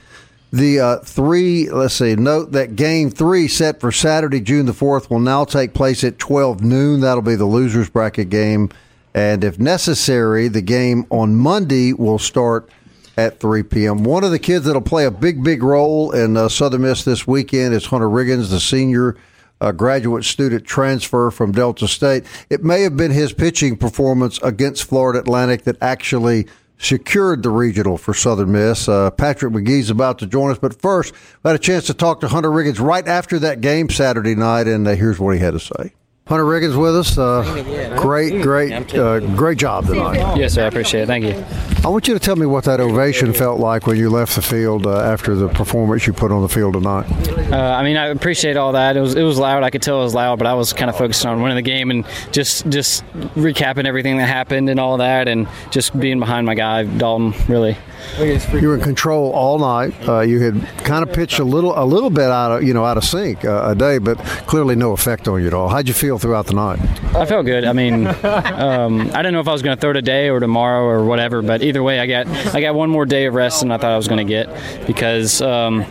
[0.52, 5.08] the uh, three, let's see, note that game three set for Saturday, June the 4th,
[5.08, 7.00] will now take place at 12 noon.
[7.00, 8.70] That'll be the loser's bracket game.
[9.14, 12.68] And if necessary, the game on Monday will start
[13.16, 14.02] at 3 p.m.
[14.02, 17.26] One of the kids that'll play a big, big role in uh, Southern Miss this
[17.26, 19.16] weekend is Hunter Riggins, the senior
[19.60, 22.24] uh, graduate student transfer from Delta State.
[22.48, 26.46] It may have been his pitching performance against Florida Atlantic that actually
[26.80, 28.88] secured the regional for Southern Miss.
[28.88, 31.12] Uh, Patrick Magee's about to join us, but first,
[31.42, 34.66] we had a chance to talk to Hunter Riggins right after that game Saturday night,
[34.66, 35.92] and uh, here's what he had to say.
[36.26, 37.18] Hunter Riggins with us.
[37.18, 40.36] Uh, great, great, uh, great job tonight.
[40.36, 40.64] Yes, sir.
[40.64, 41.06] I appreciate it.
[41.06, 41.79] Thank you.
[41.82, 44.42] I want you to tell me what that ovation felt like when you left the
[44.42, 47.10] field uh, after the performance you put on the field tonight.
[47.50, 48.98] Uh, I mean, I appreciate all that.
[48.98, 49.62] It was it was loud.
[49.62, 51.62] I could tell it was loud, but I was kind of focused on winning the
[51.62, 53.02] game and just just
[53.34, 57.32] recapping everything that happened and all that, and just being behind my guy Dalton.
[57.48, 57.78] Really.
[58.18, 59.94] You were in control all night.
[60.08, 62.84] Uh, you had kind of pitched a little a little bit out of you know
[62.84, 65.68] out of sync uh, a day, but clearly no effect on you at all.
[65.68, 66.78] How'd you feel throughout the night?
[67.14, 67.64] I felt good.
[67.64, 70.84] I mean, um, I didn't know if I was going to throw today or tomorrow
[70.84, 73.70] or whatever, but either way, I got I got one more day of rest than
[73.70, 75.86] I thought I was going to get because um,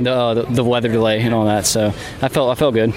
[0.00, 1.66] the, uh, the the weather delay and all that.
[1.66, 2.94] So I felt I felt good.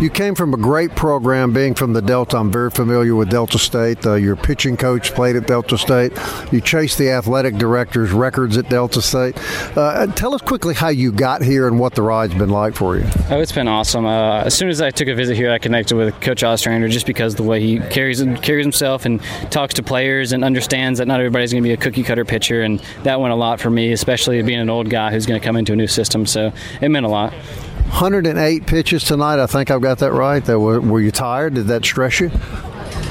[0.00, 2.36] You came from a great program, being from the Delta.
[2.36, 4.04] I'm very familiar with Delta State.
[4.04, 6.12] Uh, your pitching coach played at Delta State.
[6.52, 9.36] You chased the athletic director's records at Delta State.
[9.76, 12.96] Uh, tell us quickly how you got here and what the ride's been like for
[12.96, 13.04] you.
[13.30, 14.04] Oh, it's been awesome.
[14.04, 17.06] Uh, as soon as I took a visit here, I connected with Coach Ostrander just
[17.06, 21.20] because the way he carries carries himself and talks to players and understands that not
[21.20, 23.92] everybody's going to be a cookie cutter pitcher, and that went a lot for me,
[23.92, 26.26] especially being an old guy who's going to come into a new system.
[26.34, 27.32] So it meant a lot.
[27.32, 29.38] 108 pitches tonight.
[29.38, 30.44] I think I've got that right.
[30.44, 31.54] That were, were you tired?
[31.54, 32.30] Did that stress you?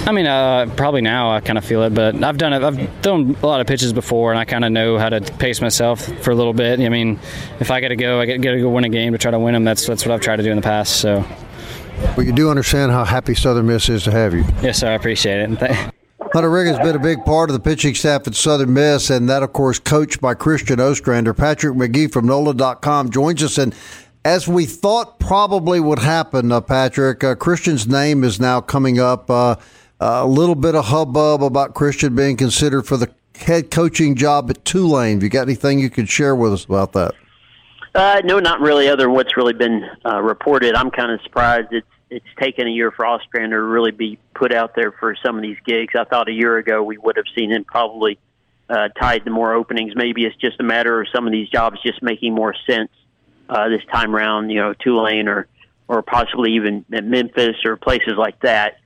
[0.06, 2.62] I mean, uh, probably now I kind of feel it, but I've done it.
[2.62, 5.62] I've thrown a lot of pitches before, and I kind of know how to pace
[5.62, 6.82] myself for a little bit.
[6.82, 7.20] I mean,
[7.62, 9.40] if I got to go, I got to go win a game to try to
[9.40, 9.64] win them.
[9.64, 10.98] That's that's what I've tried to do in the past.
[10.98, 11.24] So.
[12.18, 14.44] But you do understand how happy Southern Miss is to have you.
[14.62, 14.90] Yes, sir.
[14.90, 15.94] I appreciate it.
[16.34, 19.44] Hunter has been a big part of the pitching staff at Southern Miss, and that,
[19.44, 21.32] of course, coached by Christian Ostrander.
[21.32, 23.76] Patrick Magee from NOLA.com joins us, and
[24.26, 29.30] as we thought probably would happen, uh, Patrick, uh, Christian's name is now coming up.
[29.30, 29.58] Uh,
[30.00, 34.66] a little bit of hubbub about Christian being considered for the head coaching job at
[34.66, 35.18] Tulane.
[35.18, 37.14] Have you got anything you could share with us about that?
[37.94, 38.90] Uh, no, not really.
[38.90, 42.72] Other than what's really been uh, reported, I'm kind of surprised it's it's taken a
[42.72, 45.94] year for Ostrander to really be put out there for some of these gigs.
[45.96, 48.20] I thought a year ago we would have seen him probably
[48.70, 49.94] uh, tied to more openings.
[49.96, 52.92] Maybe it's just a matter of some of these jobs just making more sense
[53.50, 54.50] uh, this time around.
[54.50, 55.48] You know, Tulane or
[55.88, 58.78] or possibly even at Memphis or places like that.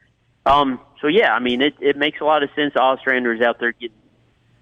[0.46, 2.76] Um, so yeah, I mean, it, it makes a lot of sense.
[2.76, 3.96] Ostrander's out there getting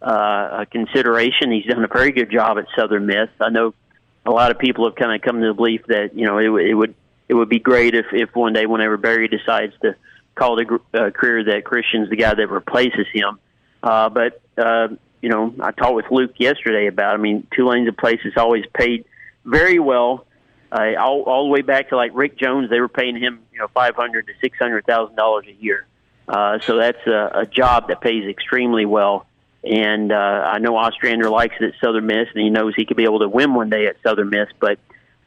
[0.01, 1.51] uh, a consideration.
[1.51, 3.29] He's done a very good job at Southern Miss.
[3.39, 3.73] I know
[4.25, 6.69] a lot of people have kind of come to the belief that you know it,
[6.69, 6.95] it would
[7.27, 9.95] it would be great if if one day whenever Berry decides to
[10.35, 13.39] call it a uh, career that Christian's the guy that replaces him.
[13.81, 14.89] Uh, but uh,
[15.21, 17.15] you know, I talked with Luke yesterday about.
[17.15, 19.05] I mean, Tulane's a place that's always paid
[19.43, 20.25] very well.
[20.71, 23.59] Uh, all, all the way back to like Rick Jones, they were paying him, you
[23.59, 25.87] know, five hundred to six hundred thousand dollars a year.
[26.27, 29.25] Uh, so that's a, a job that pays extremely well.
[29.63, 32.97] And uh, I know Ostrander likes it at Southern Miss, and he knows he could
[32.97, 34.47] be able to win one day at Southern Miss.
[34.59, 34.77] But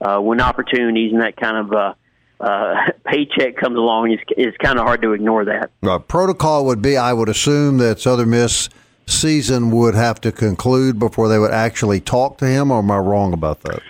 [0.00, 1.94] uh, when opportunities and that kind of uh,
[2.40, 5.70] uh, paycheck comes along, it's, it's kind of hard to ignore that.
[5.82, 8.68] Uh, protocol would be, I would assume, that Southern Miss
[9.06, 12.98] season would have to conclude before they would actually talk to him, or am I
[12.98, 13.80] wrong about that?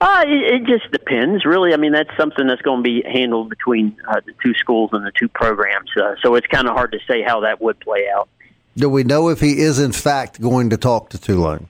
[0.00, 1.72] Uh, it, it just depends, really.
[1.72, 5.06] I mean, that's something that's going to be handled between uh, the two schools and
[5.06, 5.90] the two programs.
[5.96, 8.28] Uh, so it's kind of hard to say how that would play out.
[8.76, 11.68] Do we know if he is in fact going to talk to Tulane?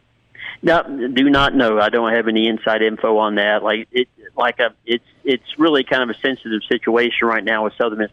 [0.65, 1.79] No, do not know.
[1.79, 3.63] I don't have any inside info on that.
[3.63, 7.75] Like it, like a, it's it's really kind of a sensitive situation right now with
[7.77, 8.11] Southern Miss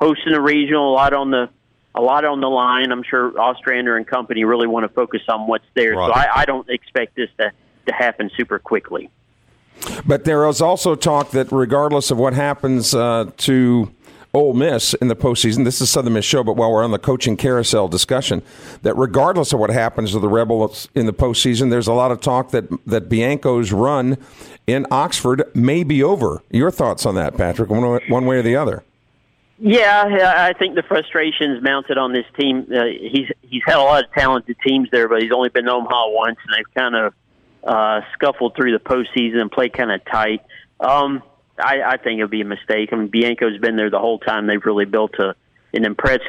[0.00, 0.92] hosting a regional.
[0.92, 1.48] A lot on the
[1.94, 2.90] a lot on the line.
[2.90, 5.94] I'm sure Ostrander and company really want to focus on what's there.
[5.94, 6.08] Right.
[6.08, 7.52] So I, I don't expect this to
[7.86, 9.08] to happen super quickly.
[10.04, 13.92] But there is also talk that regardless of what happens uh, to
[14.34, 16.98] Ole Miss in the postseason, this is Southern Miss show, but while we're on the
[16.98, 18.42] coaching carousel discussion,
[18.80, 22.20] that regardless of what happens to the Rebels in the postseason, there's a lot of
[22.20, 24.16] talk that that Bianco's run
[24.66, 26.42] in Oxford may be over.
[26.50, 27.68] Your thoughts on that, Patrick?
[27.68, 28.82] One, one way or the other?
[29.58, 32.66] Yeah, I think the frustration's mounted on this team.
[32.74, 35.72] Uh, he's he's had a lot of talented teams there, but he's only been to
[35.72, 37.14] Omaha once, and they've kind of
[37.62, 40.42] uh, scuffled through the postseason and played kind of tight.
[40.80, 41.22] Um,
[41.62, 42.90] I, I think it would be a mistake.
[42.92, 44.46] I mean, Bianco's been there the whole time.
[44.46, 45.34] They've really built a
[45.74, 46.26] an impressive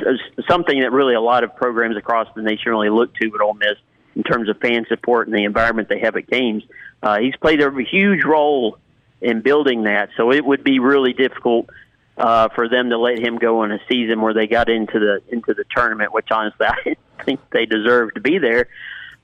[0.47, 3.53] something that really a lot of programs across the nation really look to at Ole
[3.55, 3.77] Miss
[4.15, 6.63] in terms of fan support and the environment they have at games.
[7.01, 8.77] Uh, he's played a huge role
[9.21, 11.69] in building that, so it would be really difficult
[12.17, 15.21] uh, for them to let him go in a season where they got into the
[15.29, 16.67] into the tournament, which honestly
[17.19, 18.69] I think they deserve to be there.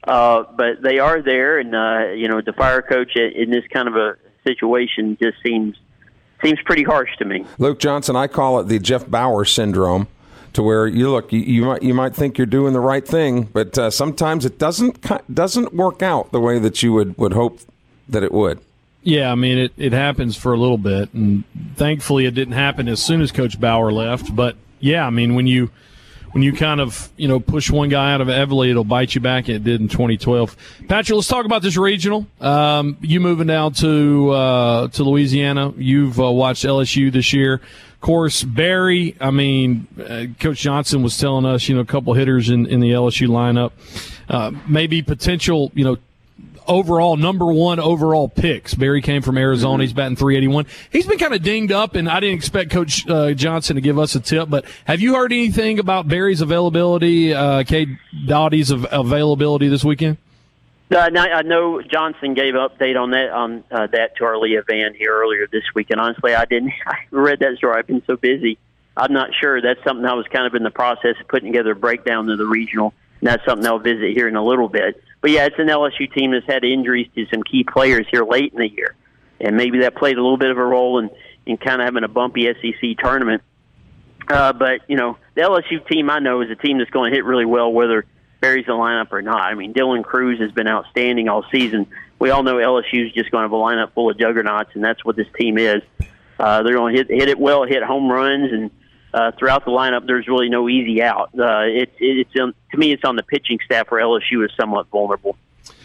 [0.03, 3.87] Uh, but they are there, and uh, you know the fire coach in this kind
[3.87, 5.75] of a situation just seems
[6.41, 7.45] seems pretty harsh to me.
[7.57, 10.07] Luke Johnson, I call it the Jeff Bower syndrome.
[10.53, 13.43] to where you look, you, you might you might think you're doing the right thing,
[13.53, 17.59] but uh, sometimes it doesn't doesn't work out the way that you would would hope
[18.07, 18.59] that it would.
[19.03, 21.43] Yeah, I mean it, it happens for a little bit, and
[21.75, 24.35] thankfully it didn't happen as soon as Coach Bower left.
[24.35, 25.69] But yeah, I mean when you
[26.31, 29.21] when you kind of you know push one guy out of Evely, it'll bite you
[29.21, 29.49] back.
[29.49, 30.55] It did in 2012.
[30.87, 32.27] Patrick, let's talk about this regional.
[32.39, 35.73] Um, you moving down to uh, to Louisiana.
[35.77, 37.55] You've uh, watched LSU this year.
[37.99, 39.17] Of course, Berry.
[39.19, 42.79] I mean, uh, Coach Johnson was telling us, you know, a couple hitters in, in
[42.79, 43.71] the LSU lineup,
[44.29, 45.97] uh, maybe potential, you know,
[46.67, 48.73] overall number one overall picks.
[48.73, 49.75] Berry came from Arizona.
[49.75, 49.81] Mm-hmm.
[49.81, 50.65] He's batting 381.
[50.91, 53.97] He's been kind of dinged up, and I didn't expect Coach uh, Johnson to give
[53.97, 54.49] us a tip.
[54.49, 60.17] But have you heard anything about Berry's availability, uh, Cade Doughty's av- availability this weekend?
[60.91, 64.63] Uh, I know Johnson gave an update on that on uh, that to our Leah
[64.67, 66.73] Vann here earlier this week, and honestly, I didn't.
[66.87, 67.77] I read that story.
[67.77, 68.57] I've been so busy.
[68.97, 69.61] I'm not sure.
[69.61, 72.39] That's something I was kind of in the process of putting together a breakdown of
[72.39, 75.01] the regional, and that's something I'll visit here in a little bit.
[75.21, 78.53] But yeah, it's an LSU team that's had injuries to some key players here late
[78.53, 78.95] in the year,
[79.39, 81.09] and maybe that played a little bit of a role in
[81.45, 83.41] in kind of having a bumpy SEC tournament.
[84.29, 87.15] Uh, but you know, the LSU team I know is a team that's going to
[87.15, 88.05] hit really well, whether
[88.39, 89.41] Berry's the lineup or not.
[89.41, 91.87] I mean, Dylan Crews has been outstanding all season.
[92.19, 94.83] We all know LSU is just going to have a lineup full of juggernauts, and
[94.83, 95.81] that's what this team is.
[96.39, 98.71] Uh, they're going to hit hit it well, hit home runs, and
[99.13, 101.29] uh, throughout the lineup, there's really no easy out.
[101.37, 104.87] Uh, it, it's on, to me, it's on the pitching staff where LSU is somewhat
[104.87, 105.35] vulnerable.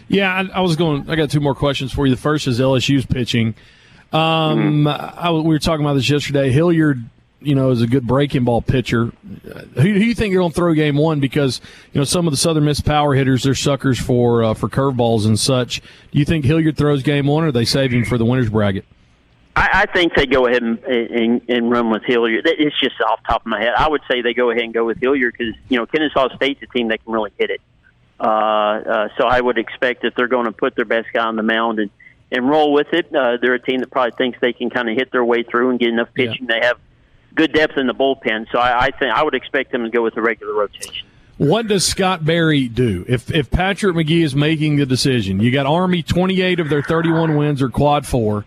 [0.07, 1.09] Yeah, I, I, was going.
[1.09, 2.13] I got two more questions for you.
[2.13, 3.55] The first is LSU's pitching.
[4.13, 4.87] Um, mm-hmm.
[4.87, 6.51] I, we were talking about this yesterday.
[6.51, 7.03] Hilliard,
[7.41, 9.11] you know, is a good breaking ball pitcher.
[9.43, 11.19] Who, who do you think you're going to throw game one?
[11.19, 11.59] Because
[11.91, 15.25] you know some of the Southern Miss power hitters, they're suckers for uh, for curveballs
[15.25, 15.81] and such.
[16.11, 18.85] Do you think Hilliard throws game one, or they him for the winners bracket?
[19.55, 22.45] I, I think they go ahead and, and and run with Hilliard.
[22.45, 23.73] It's just off top of my head.
[23.77, 26.61] I would say they go ahead and go with Hilliard because you know Kennesaw State's
[26.61, 27.61] a team that can really hit it.
[28.19, 31.35] Uh, uh, so I would expect that they're going to put their best guy on
[31.35, 31.89] the mound and
[32.31, 33.13] and roll with it.
[33.15, 35.69] Uh, they're a team that probably thinks they can kind of hit their way through
[35.69, 36.47] and get enough pitching.
[36.49, 36.59] Yeah.
[36.59, 36.79] They have
[37.33, 40.01] good depth in the bullpen, so I, I think I would expect them to go
[40.01, 41.05] with the regular rotation.
[41.37, 45.39] What does Scott Berry do if if Patrick Magee is making the decision?
[45.39, 48.45] You got Army twenty eight of their thirty one wins are quad four.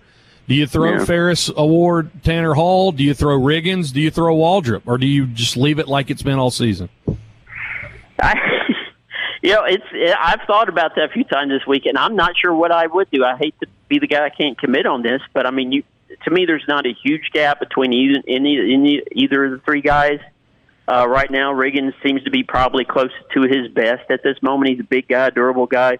[0.48, 1.04] Do you throw yeah.
[1.04, 2.90] Ferriss Award Tanner Hall?
[2.90, 3.92] Do you throw Riggins?
[3.92, 4.82] Do you throw Waldrep?
[4.86, 6.88] Or do you just leave it like it's been all season?
[8.18, 8.34] I,
[9.42, 9.84] you know, it's
[10.18, 12.86] I've thought about that a few times this week, and I'm not sure what I
[12.86, 13.24] would do.
[13.24, 15.82] I hate to be the guy I can't commit on this, but I mean, you
[16.24, 19.82] to me, there's not a huge gap between either any, any either of the three
[19.82, 20.18] guys.
[20.90, 24.70] Uh, right now, Riggins seems to be probably close to his best at this moment.
[24.70, 25.98] He's a big guy, durable guy,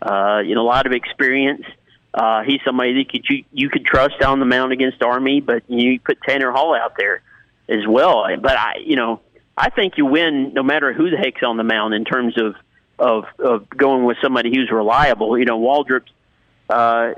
[0.00, 1.66] uh, you know, a lot of experience.
[2.12, 5.62] Uh, he's somebody that could, you you could trust on the mound against Army, but
[5.68, 7.22] you put Tanner Hall out there
[7.68, 8.26] as well.
[8.40, 9.20] But I, you know,
[9.56, 12.54] I think you win no matter who the heck's on the mound in terms of
[12.98, 15.38] of of going with somebody who's reliable.
[15.38, 16.10] You know, Waldrep's
[16.68, 17.12] uh,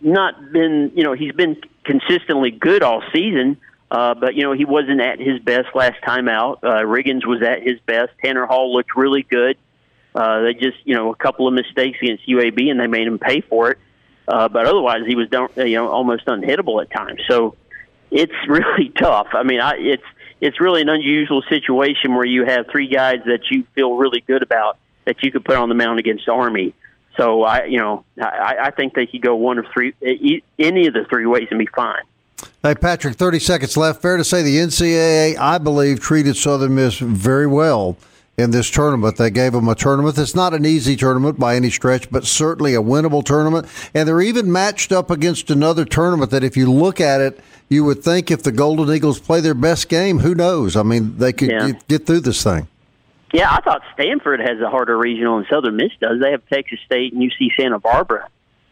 [0.00, 3.58] not been, you know, he's been consistently good all season.
[3.90, 6.58] Uh, but you know he wasn't at his best last time out.
[6.62, 8.10] Uh, Riggins was at his best.
[8.22, 9.56] Tanner Hall looked really good.
[10.14, 13.18] Uh, they just you know a couple of mistakes against UAB and they made him
[13.18, 13.78] pay for it.
[14.28, 17.22] Uh, but otherwise, he was you know almost unhittable at times.
[17.26, 17.56] So
[18.10, 19.28] it's really tough.
[19.32, 20.04] I mean, I, it's
[20.40, 24.42] it's really an unusual situation where you have three guys that you feel really good
[24.42, 26.74] about that you could put on the mound against Army.
[27.16, 29.94] So I, you know, I, I think they could go one of three,
[30.58, 32.02] any of the three ways and be fine.
[32.62, 34.00] Hey, Patrick, 30 seconds left.
[34.00, 37.96] Fair to say the NCAA, I believe, treated Southern Miss very well
[38.38, 39.16] in this tournament.
[39.16, 42.74] They gave them a tournament that's not an easy tournament by any stretch, but certainly
[42.74, 43.66] a winnable tournament.
[43.92, 47.84] And they're even matched up against another tournament that, if you look at it, you
[47.84, 50.76] would think if the Golden Eagles play their best game, who knows?
[50.76, 51.66] I mean, they could yeah.
[51.66, 52.68] get, get through this thing.
[53.34, 56.18] Yeah, I thought Stanford has a harder regional than Southern Miss does.
[56.20, 58.28] They have Texas State and UC Santa Barbara.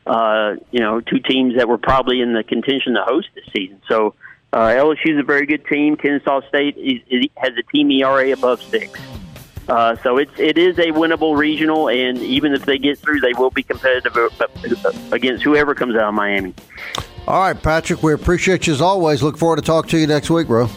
[0.07, 3.83] Uh, you know, two teams that were probably in the contention to host this season.
[3.89, 4.15] So
[4.53, 5.97] uh, LSU is a very good team.
[5.97, 8.99] Kennesaw State is, is, has a team ERA above six.
[9.69, 13.33] Uh, so it's it is a winnable regional, and even if they get through, they
[13.33, 16.55] will be competitive uh, against whoever comes out of Miami.
[17.27, 19.23] All right, Patrick, we appreciate you as always.
[19.23, 20.63] Look forward to talking to you next week, bro.
[20.67, 20.71] All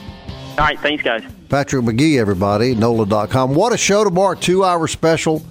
[0.58, 1.24] right, thanks, guys.
[1.48, 3.54] Patrick Magee, everybody, NOLA.com.
[3.54, 5.44] What a show tomorrow, two hour special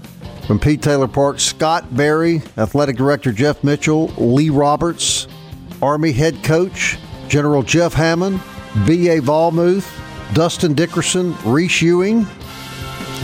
[0.47, 1.39] from Pete Taylor Park.
[1.39, 5.29] Scott Berry, Athletic Director Jeff Mitchell, Lee Roberts,
[5.81, 6.99] Army Head Coach,
[7.29, 8.41] General Jeff Hammond,
[8.87, 9.21] B.A.
[9.21, 9.89] Vollmuth,
[10.35, 12.27] Dustin Dickerson, Reese Ewing,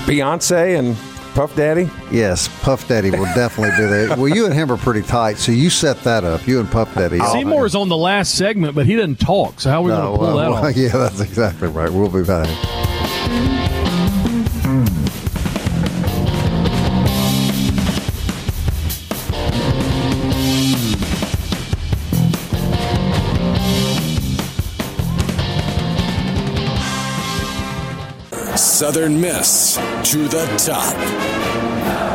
[0.04, 0.96] Beyonce and
[1.34, 1.90] Puff Daddy?
[2.12, 4.08] Yes, Puff Daddy will definitely be there.
[4.16, 6.46] Well, you and him are pretty tight, so you set that up.
[6.46, 7.18] You and Puff Daddy.
[7.18, 9.60] Seymour is on the last segment, but he doesn't talk.
[9.60, 10.76] So how are we no, going to pull well, that well, off?
[10.76, 11.90] Yeah, that's exactly right.
[11.90, 12.93] We'll be back.
[28.74, 30.96] Southern Miss to the top.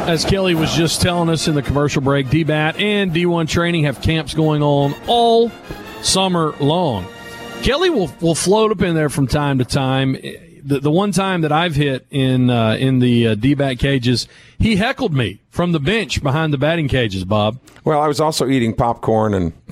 [0.10, 4.02] As Kelly was just telling us in the commercial break, DBAT and D1 training have
[4.02, 5.54] camps going on all
[6.02, 7.08] summer long.
[7.62, 10.18] Kelly will will float up in there from time to time.
[10.62, 14.76] The, the one time that I've hit in uh, in the uh, DBAT cages, he
[14.76, 17.24] heckled me from the bench behind the batting cages.
[17.24, 17.58] Bob.
[17.86, 19.54] Well, I was also eating popcorn and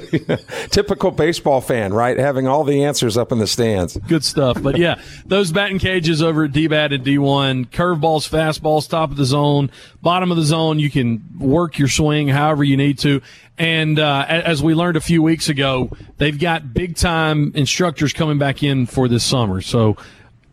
[0.70, 2.18] typical baseball fan, right?
[2.18, 3.96] Having all the answers up in the stands.
[3.96, 4.62] Good stuff.
[4.62, 9.24] But yeah, those batting cages over at DBAT and D1, curveballs, fastballs, top of the
[9.24, 9.70] zone,
[10.02, 10.78] bottom of the zone.
[10.78, 13.20] You can work your swing however you need to.
[13.56, 18.38] And uh, as we learned a few weeks ago, they've got big time instructors coming
[18.38, 19.60] back in for this summer.
[19.60, 19.96] So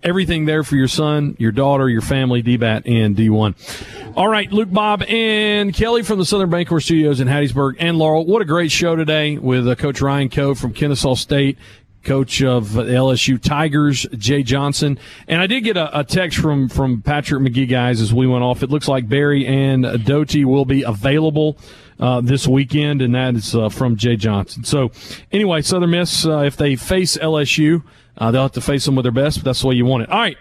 [0.04, 4.14] everything there for your son, your daughter, your family, DBAT, and D1.
[4.16, 8.26] All right, Luke, Bob, and Kelly from the Southern Bancorp Studios in Hattiesburg, and Laurel.
[8.26, 11.58] What a great show today with uh, Coach Ryan Coe from Kennesaw State.
[12.04, 14.98] Coach of the LSU Tigers, Jay Johnson,
[15.28, 18.44] and I did get a, a, text from from Patrick Magee guys as we went
[18.44, 18.64] off.
[18.64, 21.60] It looks like Barry and Doty will be available
[22.00, 24.64] uh, this weekend, and that is uh, from Jay Johnson.
[24.64, 24.92] So,
[25.32, 27.84] anyway, Southern Miss, uh, if they face LSU,
[28.18, 30.04] uh, they'll have to face them with their best, but that's the way you want
[30.04, 30.10] it.
[30.10, 30.38] All right,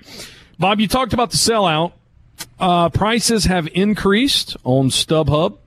[0.59, 1.93] Bob, you talked about the sellout.
[2.59, 5.59] Uh, prices have increased on StubHub.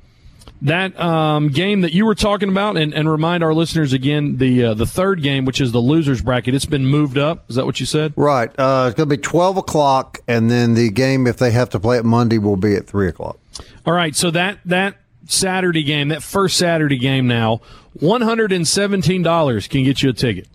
[0.64, 4.64] That um, game that you were talking about, and, and remind our listeners again the
[4.64, 7.50] uh, the third game, which is the losers bracket, it's been moved up.
[7.50, 8.14] Is that what you said?
[8.16, 8.50] Right.
[8.58, 11.82] Uh, it's going to be twelve o'clock, and then the game, if they have to
[11.82, 13.38] play it Monday, will be at three o'clock.
[13.86, 14.16] All right.
[14.16, 14.96] So that that
[15.28, 17.60] Saturday game, that first Saturday game, now
[18.00, 20.48] one hundred and seventeen dollars can get you a ticket.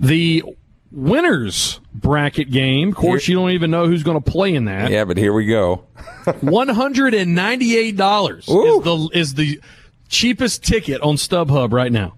[0.00, 0.44] The
[0.92, 2.88] winners bracket game.
[2.90, 4.90] Of course, you don't even know who's going to play in that.
[4.90, 5.84] Yeah, but here we go.
[6.40, 9.60] One hundred and ninety-eight dollars is the is the
[10.08, 12.14] cheapest ticket on StubHub right now.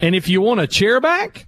[0.00, 1.46] And if you want a chair back,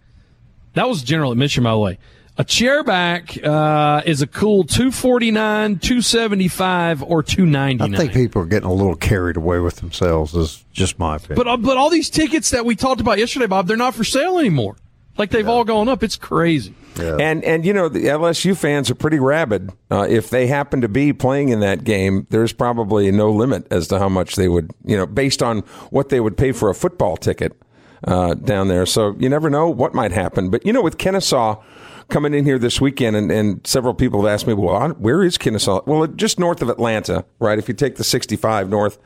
[0.74, 1.98] that was general admission, by the way.
[2.38, 7.44] A chair back uh, is a cool two forty nine, two seventy five, or two
[7.44, 7.94] ninety nine.
[7.94, 10.34] I think people are getting a little carried away with themselves.
[10.34, 11.36] Is just my opinion.
[11.36, 14.04] But uh, but all these tickets that we talked about yesterday, Bob, they're not for
[14.04, 14.76] sale anymore.
[15.18, 15.52] Like they've yeah.
[15.52, 16.02] all gone up.
[16.02, 16.74] It's crazy.
[16.96, 17.16] Yeah.
[17.20, 19.72] And and you know the LSU fans are pretty rabid.
[19.90, 23.88] Uh, if they happen to be playing in that game, there's probably no limit as
[23.88, 25.60] to how much they would, you know, based on
[25.90, 27.60] what they would pay for a football ticket
[28.06, 28.86] uh, down there.
[28.86, 30.50] So you never know what might happen.
[30.50, 31.62] But you know, with Kennesaw
[32.08, 35.38] coming in here this weekend, and, and several people have asked me, well, where is
[35.38, 35.82] Kennesaw?
[35.86, 37.58] Well, just north of Atlanta, right?
[37.58, 38.98] If you take the 65 north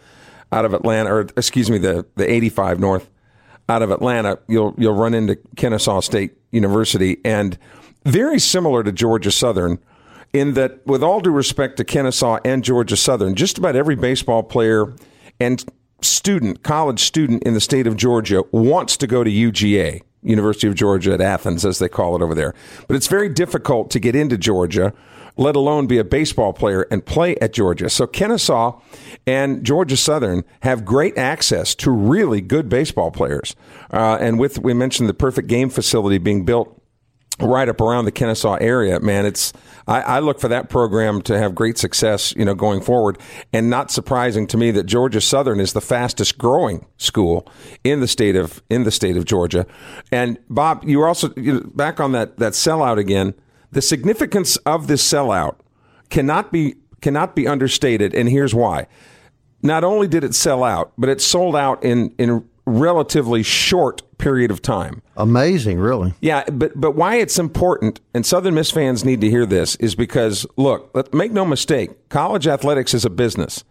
[0.51, 3.11] out of Atlanta, or excuse me, the the 85 north
[3.69, 7.59] out of Atlanta, you'll you'll run into Kennesaw State University, and
[8.05, 9.79] very similar to Georgia Southern,
[10.33, 14.43] in that, with all due respect to Kennesaw and Georgia Southern, just about every baseball
[14.43, 14.95] player
[15.41, 15.65] and
[16.03, 20.75] student, college student in the state of Georgia wants to go to UGA, University of
[20.75, 22.55] Georgia at Athens, as they call it over there.
[22.87, 24.93] But it's very difficult to get into Georgia
[25.37, 27.91] let alone be a baseball player and play at Georgia.
[27.91, 28.81] So Kennesaw
[29.27, 33.55] and Georgia Southern have great access to really good baseball players.
[33.93, 36.81] Uh, and with, we mentioned the perfect game facility being built
[37.41, 39.53] right up around the Kennesaw area, man, it's
[39.87, 43.19] I, I, look for that program to have great success, you know, going forward.
[43.53, 47.49] And not surprising to me that Georgia Southern is the fastest growing school
[47.85, 49.67] in the state of in the state of Georgia.
[50.11, 53.35] And Bob, you were also you know, back on that that sellout again.
[53.77, 55.57] The significance of this sellout
[56.09, 58.87] cannot be cannot be understated, and here's why.
[59.61, 64.51] Not only did it sell out, but it sold out in in relatively short period
[64.51, 65.03] of time.
[65.15, 66.15] Amazing, really.
[66.23, 69.95] Yeah, but but why it's important, and Southern Miss fans need to hear this, is
[69.95, 73.63] because look, make no mistake, college athletics is a business,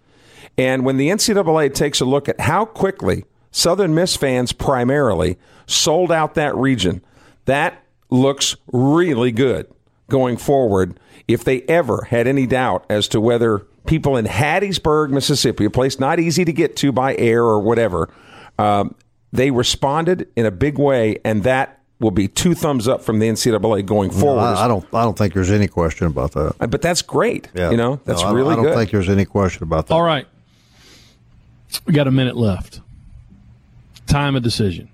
[0.56, 6.12] and when the NCAA takes a look at how quickly Southern Miss fans primarily sold
[6.12, 7.04] out that region,
[7.46, 9.66] that looks really good
[10.10, 15.66] going forward if they ever had any doubt as to whether people in Hattiesburg, Mississippi,
[15.66, 18.10] a place not easy to get to by air or whatever,
[18.60, 18.96] um,
[19.32, 23.28] they responded in a big way, and that will be two thumbs up from the
[23.28, 24.42] NCAA going forward.
[24.42, 24.86] No, I, I, don't.
[24.94, 26.56] I don't think there's any question about that.
[26.60, 27.50] Uh, but that's great.
[27.54, 27.72] Yeah.
[27.72, 28.76] You know, that's no, really I don't good.
[28.76, 29.94] think there's any question about that.
[29.94, 30.28] All right,
[31.86, 32.82] we got a minute left.
[34.08, 34.90] Time of decision.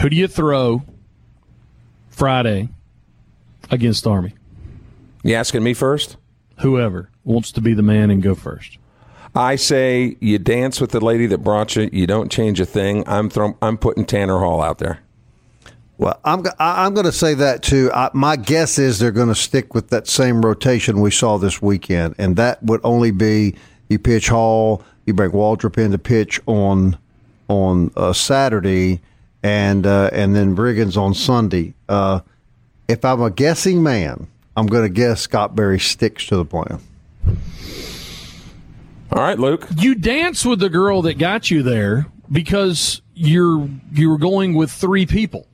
[0.00, 0.82] Who do you throw
[2.10, 2.68] Friday
[3.70, 4.34] against Army.
[5.22, 6.16] You asking me first?
[6.60, 8.78] Whoever wants to be the man and go first.
[9.34, 11.90] I say you dance with the lady that brought you.
[11.92, 13.02] You don't change a thing.
[13.08, 13.56] I'm throwing.
[13.60, 15.00] I'm putting Tanner Hall out there.
[15.98, 17.90] Well, I'm I- I'm going to say that too.
[17.92, 21.60] I, my guess is they're going to stick with that same rotation we saw this
[21.60, 23.56] weekend, and that would only be
[23.88, 26.96] you pitch Hall, you bring Waldrep in to pitch on
[27.48, 29.00] on uh, Saturday,
[29.42, 31.74] and uh, and then Riggins on Sunday.
[31.88, 32.20] Uh,
[32.88, 34.26] if I'm a guessing man,
[34.56, 36.80] I'm going to guess Scott Berry sticks to the plan.
[39.12, 39.66] All right, Luke.
[39.76, 45.06] You dance with the girl that got you there because you're you're going with three
[45.06, 45.46] people.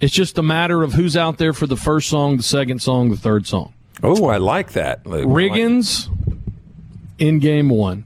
[0.00, 3.10] It's just a matter of who's out there for the first song, the second song,
[3.10, 3.72] the third song.
[4.02, 5.06] Oh, I like that.
[5.06, 5.26] Luke.
[5.26, 6.10] Riggins
[7.18, 8.04] in game one,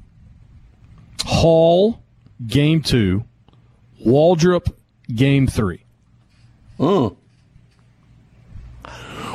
[1.25, 2.01] Hall
[2.47, 3.25] game two,
[4.05, 4.73] Waldrep
[5.13, 5.83] game three.
[6.79, 7.17] Mm.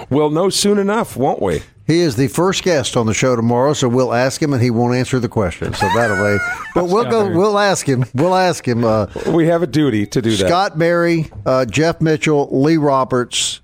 [0.10, 1.62] We'll know soon enough, won't we?
[1.86, 4.70] He is the first guest on the show tomorrow, so we'll ask him, and he
[4.70, 5.74] won't answer the question.
[5.74, 6.38] So that'll be.
[6.76, 7.30] But we'll go.
[7.30, 8.06] We'll ask him.
[8.16, 8.84] We'll ask him.
[8.84, 10.48] Uh, we have a duty to do that.
[10.48, 13.62] Scott Berry, uh, Jeff Mitchell, Lee Roberts,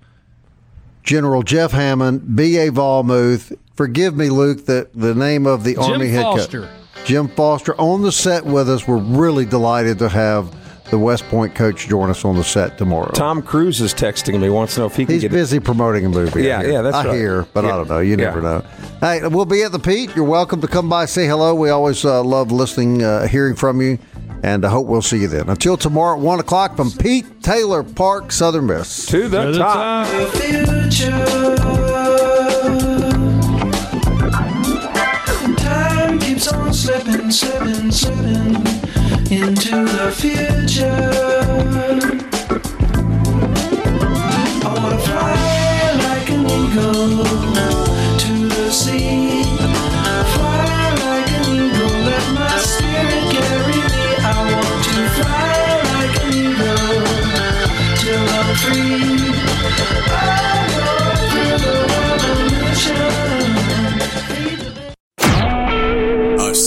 [1.03, 2.69] General Jeff Hammond, B.A.
[2.71, 3.57] Vollmuth.
[3.75, 6.61] Forgive me, Luke, that the name of the Jim Army head Foster.
[6.63, 7.05] coach.
[7.05, 8.87] Jim Foster on the set with us.
[8.87, 10.53] We're really delighted to have
[10.89, 13.11] the West Point coach join us on the set tomorrow.
[13.11, 14.49] Tom Cruise is texting me.
[14.49, 16.43] Wants to know if he can He's get busy promoting a movie.
[16.43, 17.15] Yeah, yeah, that's I right.
[17.15, 17.73] hear, but Yeah.
[17.73, 17.99] I don't know.
[17.99, 18.15] You Yeah.
[18.25, 18.63] never know.
[18.99, 20.15] Hey, we'll be at the Pete.
[20.15, 21.53] You're welcome to come by, say hello.
[21.55, 23.97] We always uh, love listening, uh, hearing from you,
[24.43, 25.47] and I hope we'll see you then.
[25.49, 29.05] Until tomorrow at one o'clock from Pete Taylor Park, Southern Miss.
[29.07, 30.07] to the, To the top.
[30.07, 31.49] top.
[35.57, 38.58] Time keeps on slipping, slipping, slipping
[39.31, 40.85] into the future.
[44.65, 47.78] I wanna fly like an eagle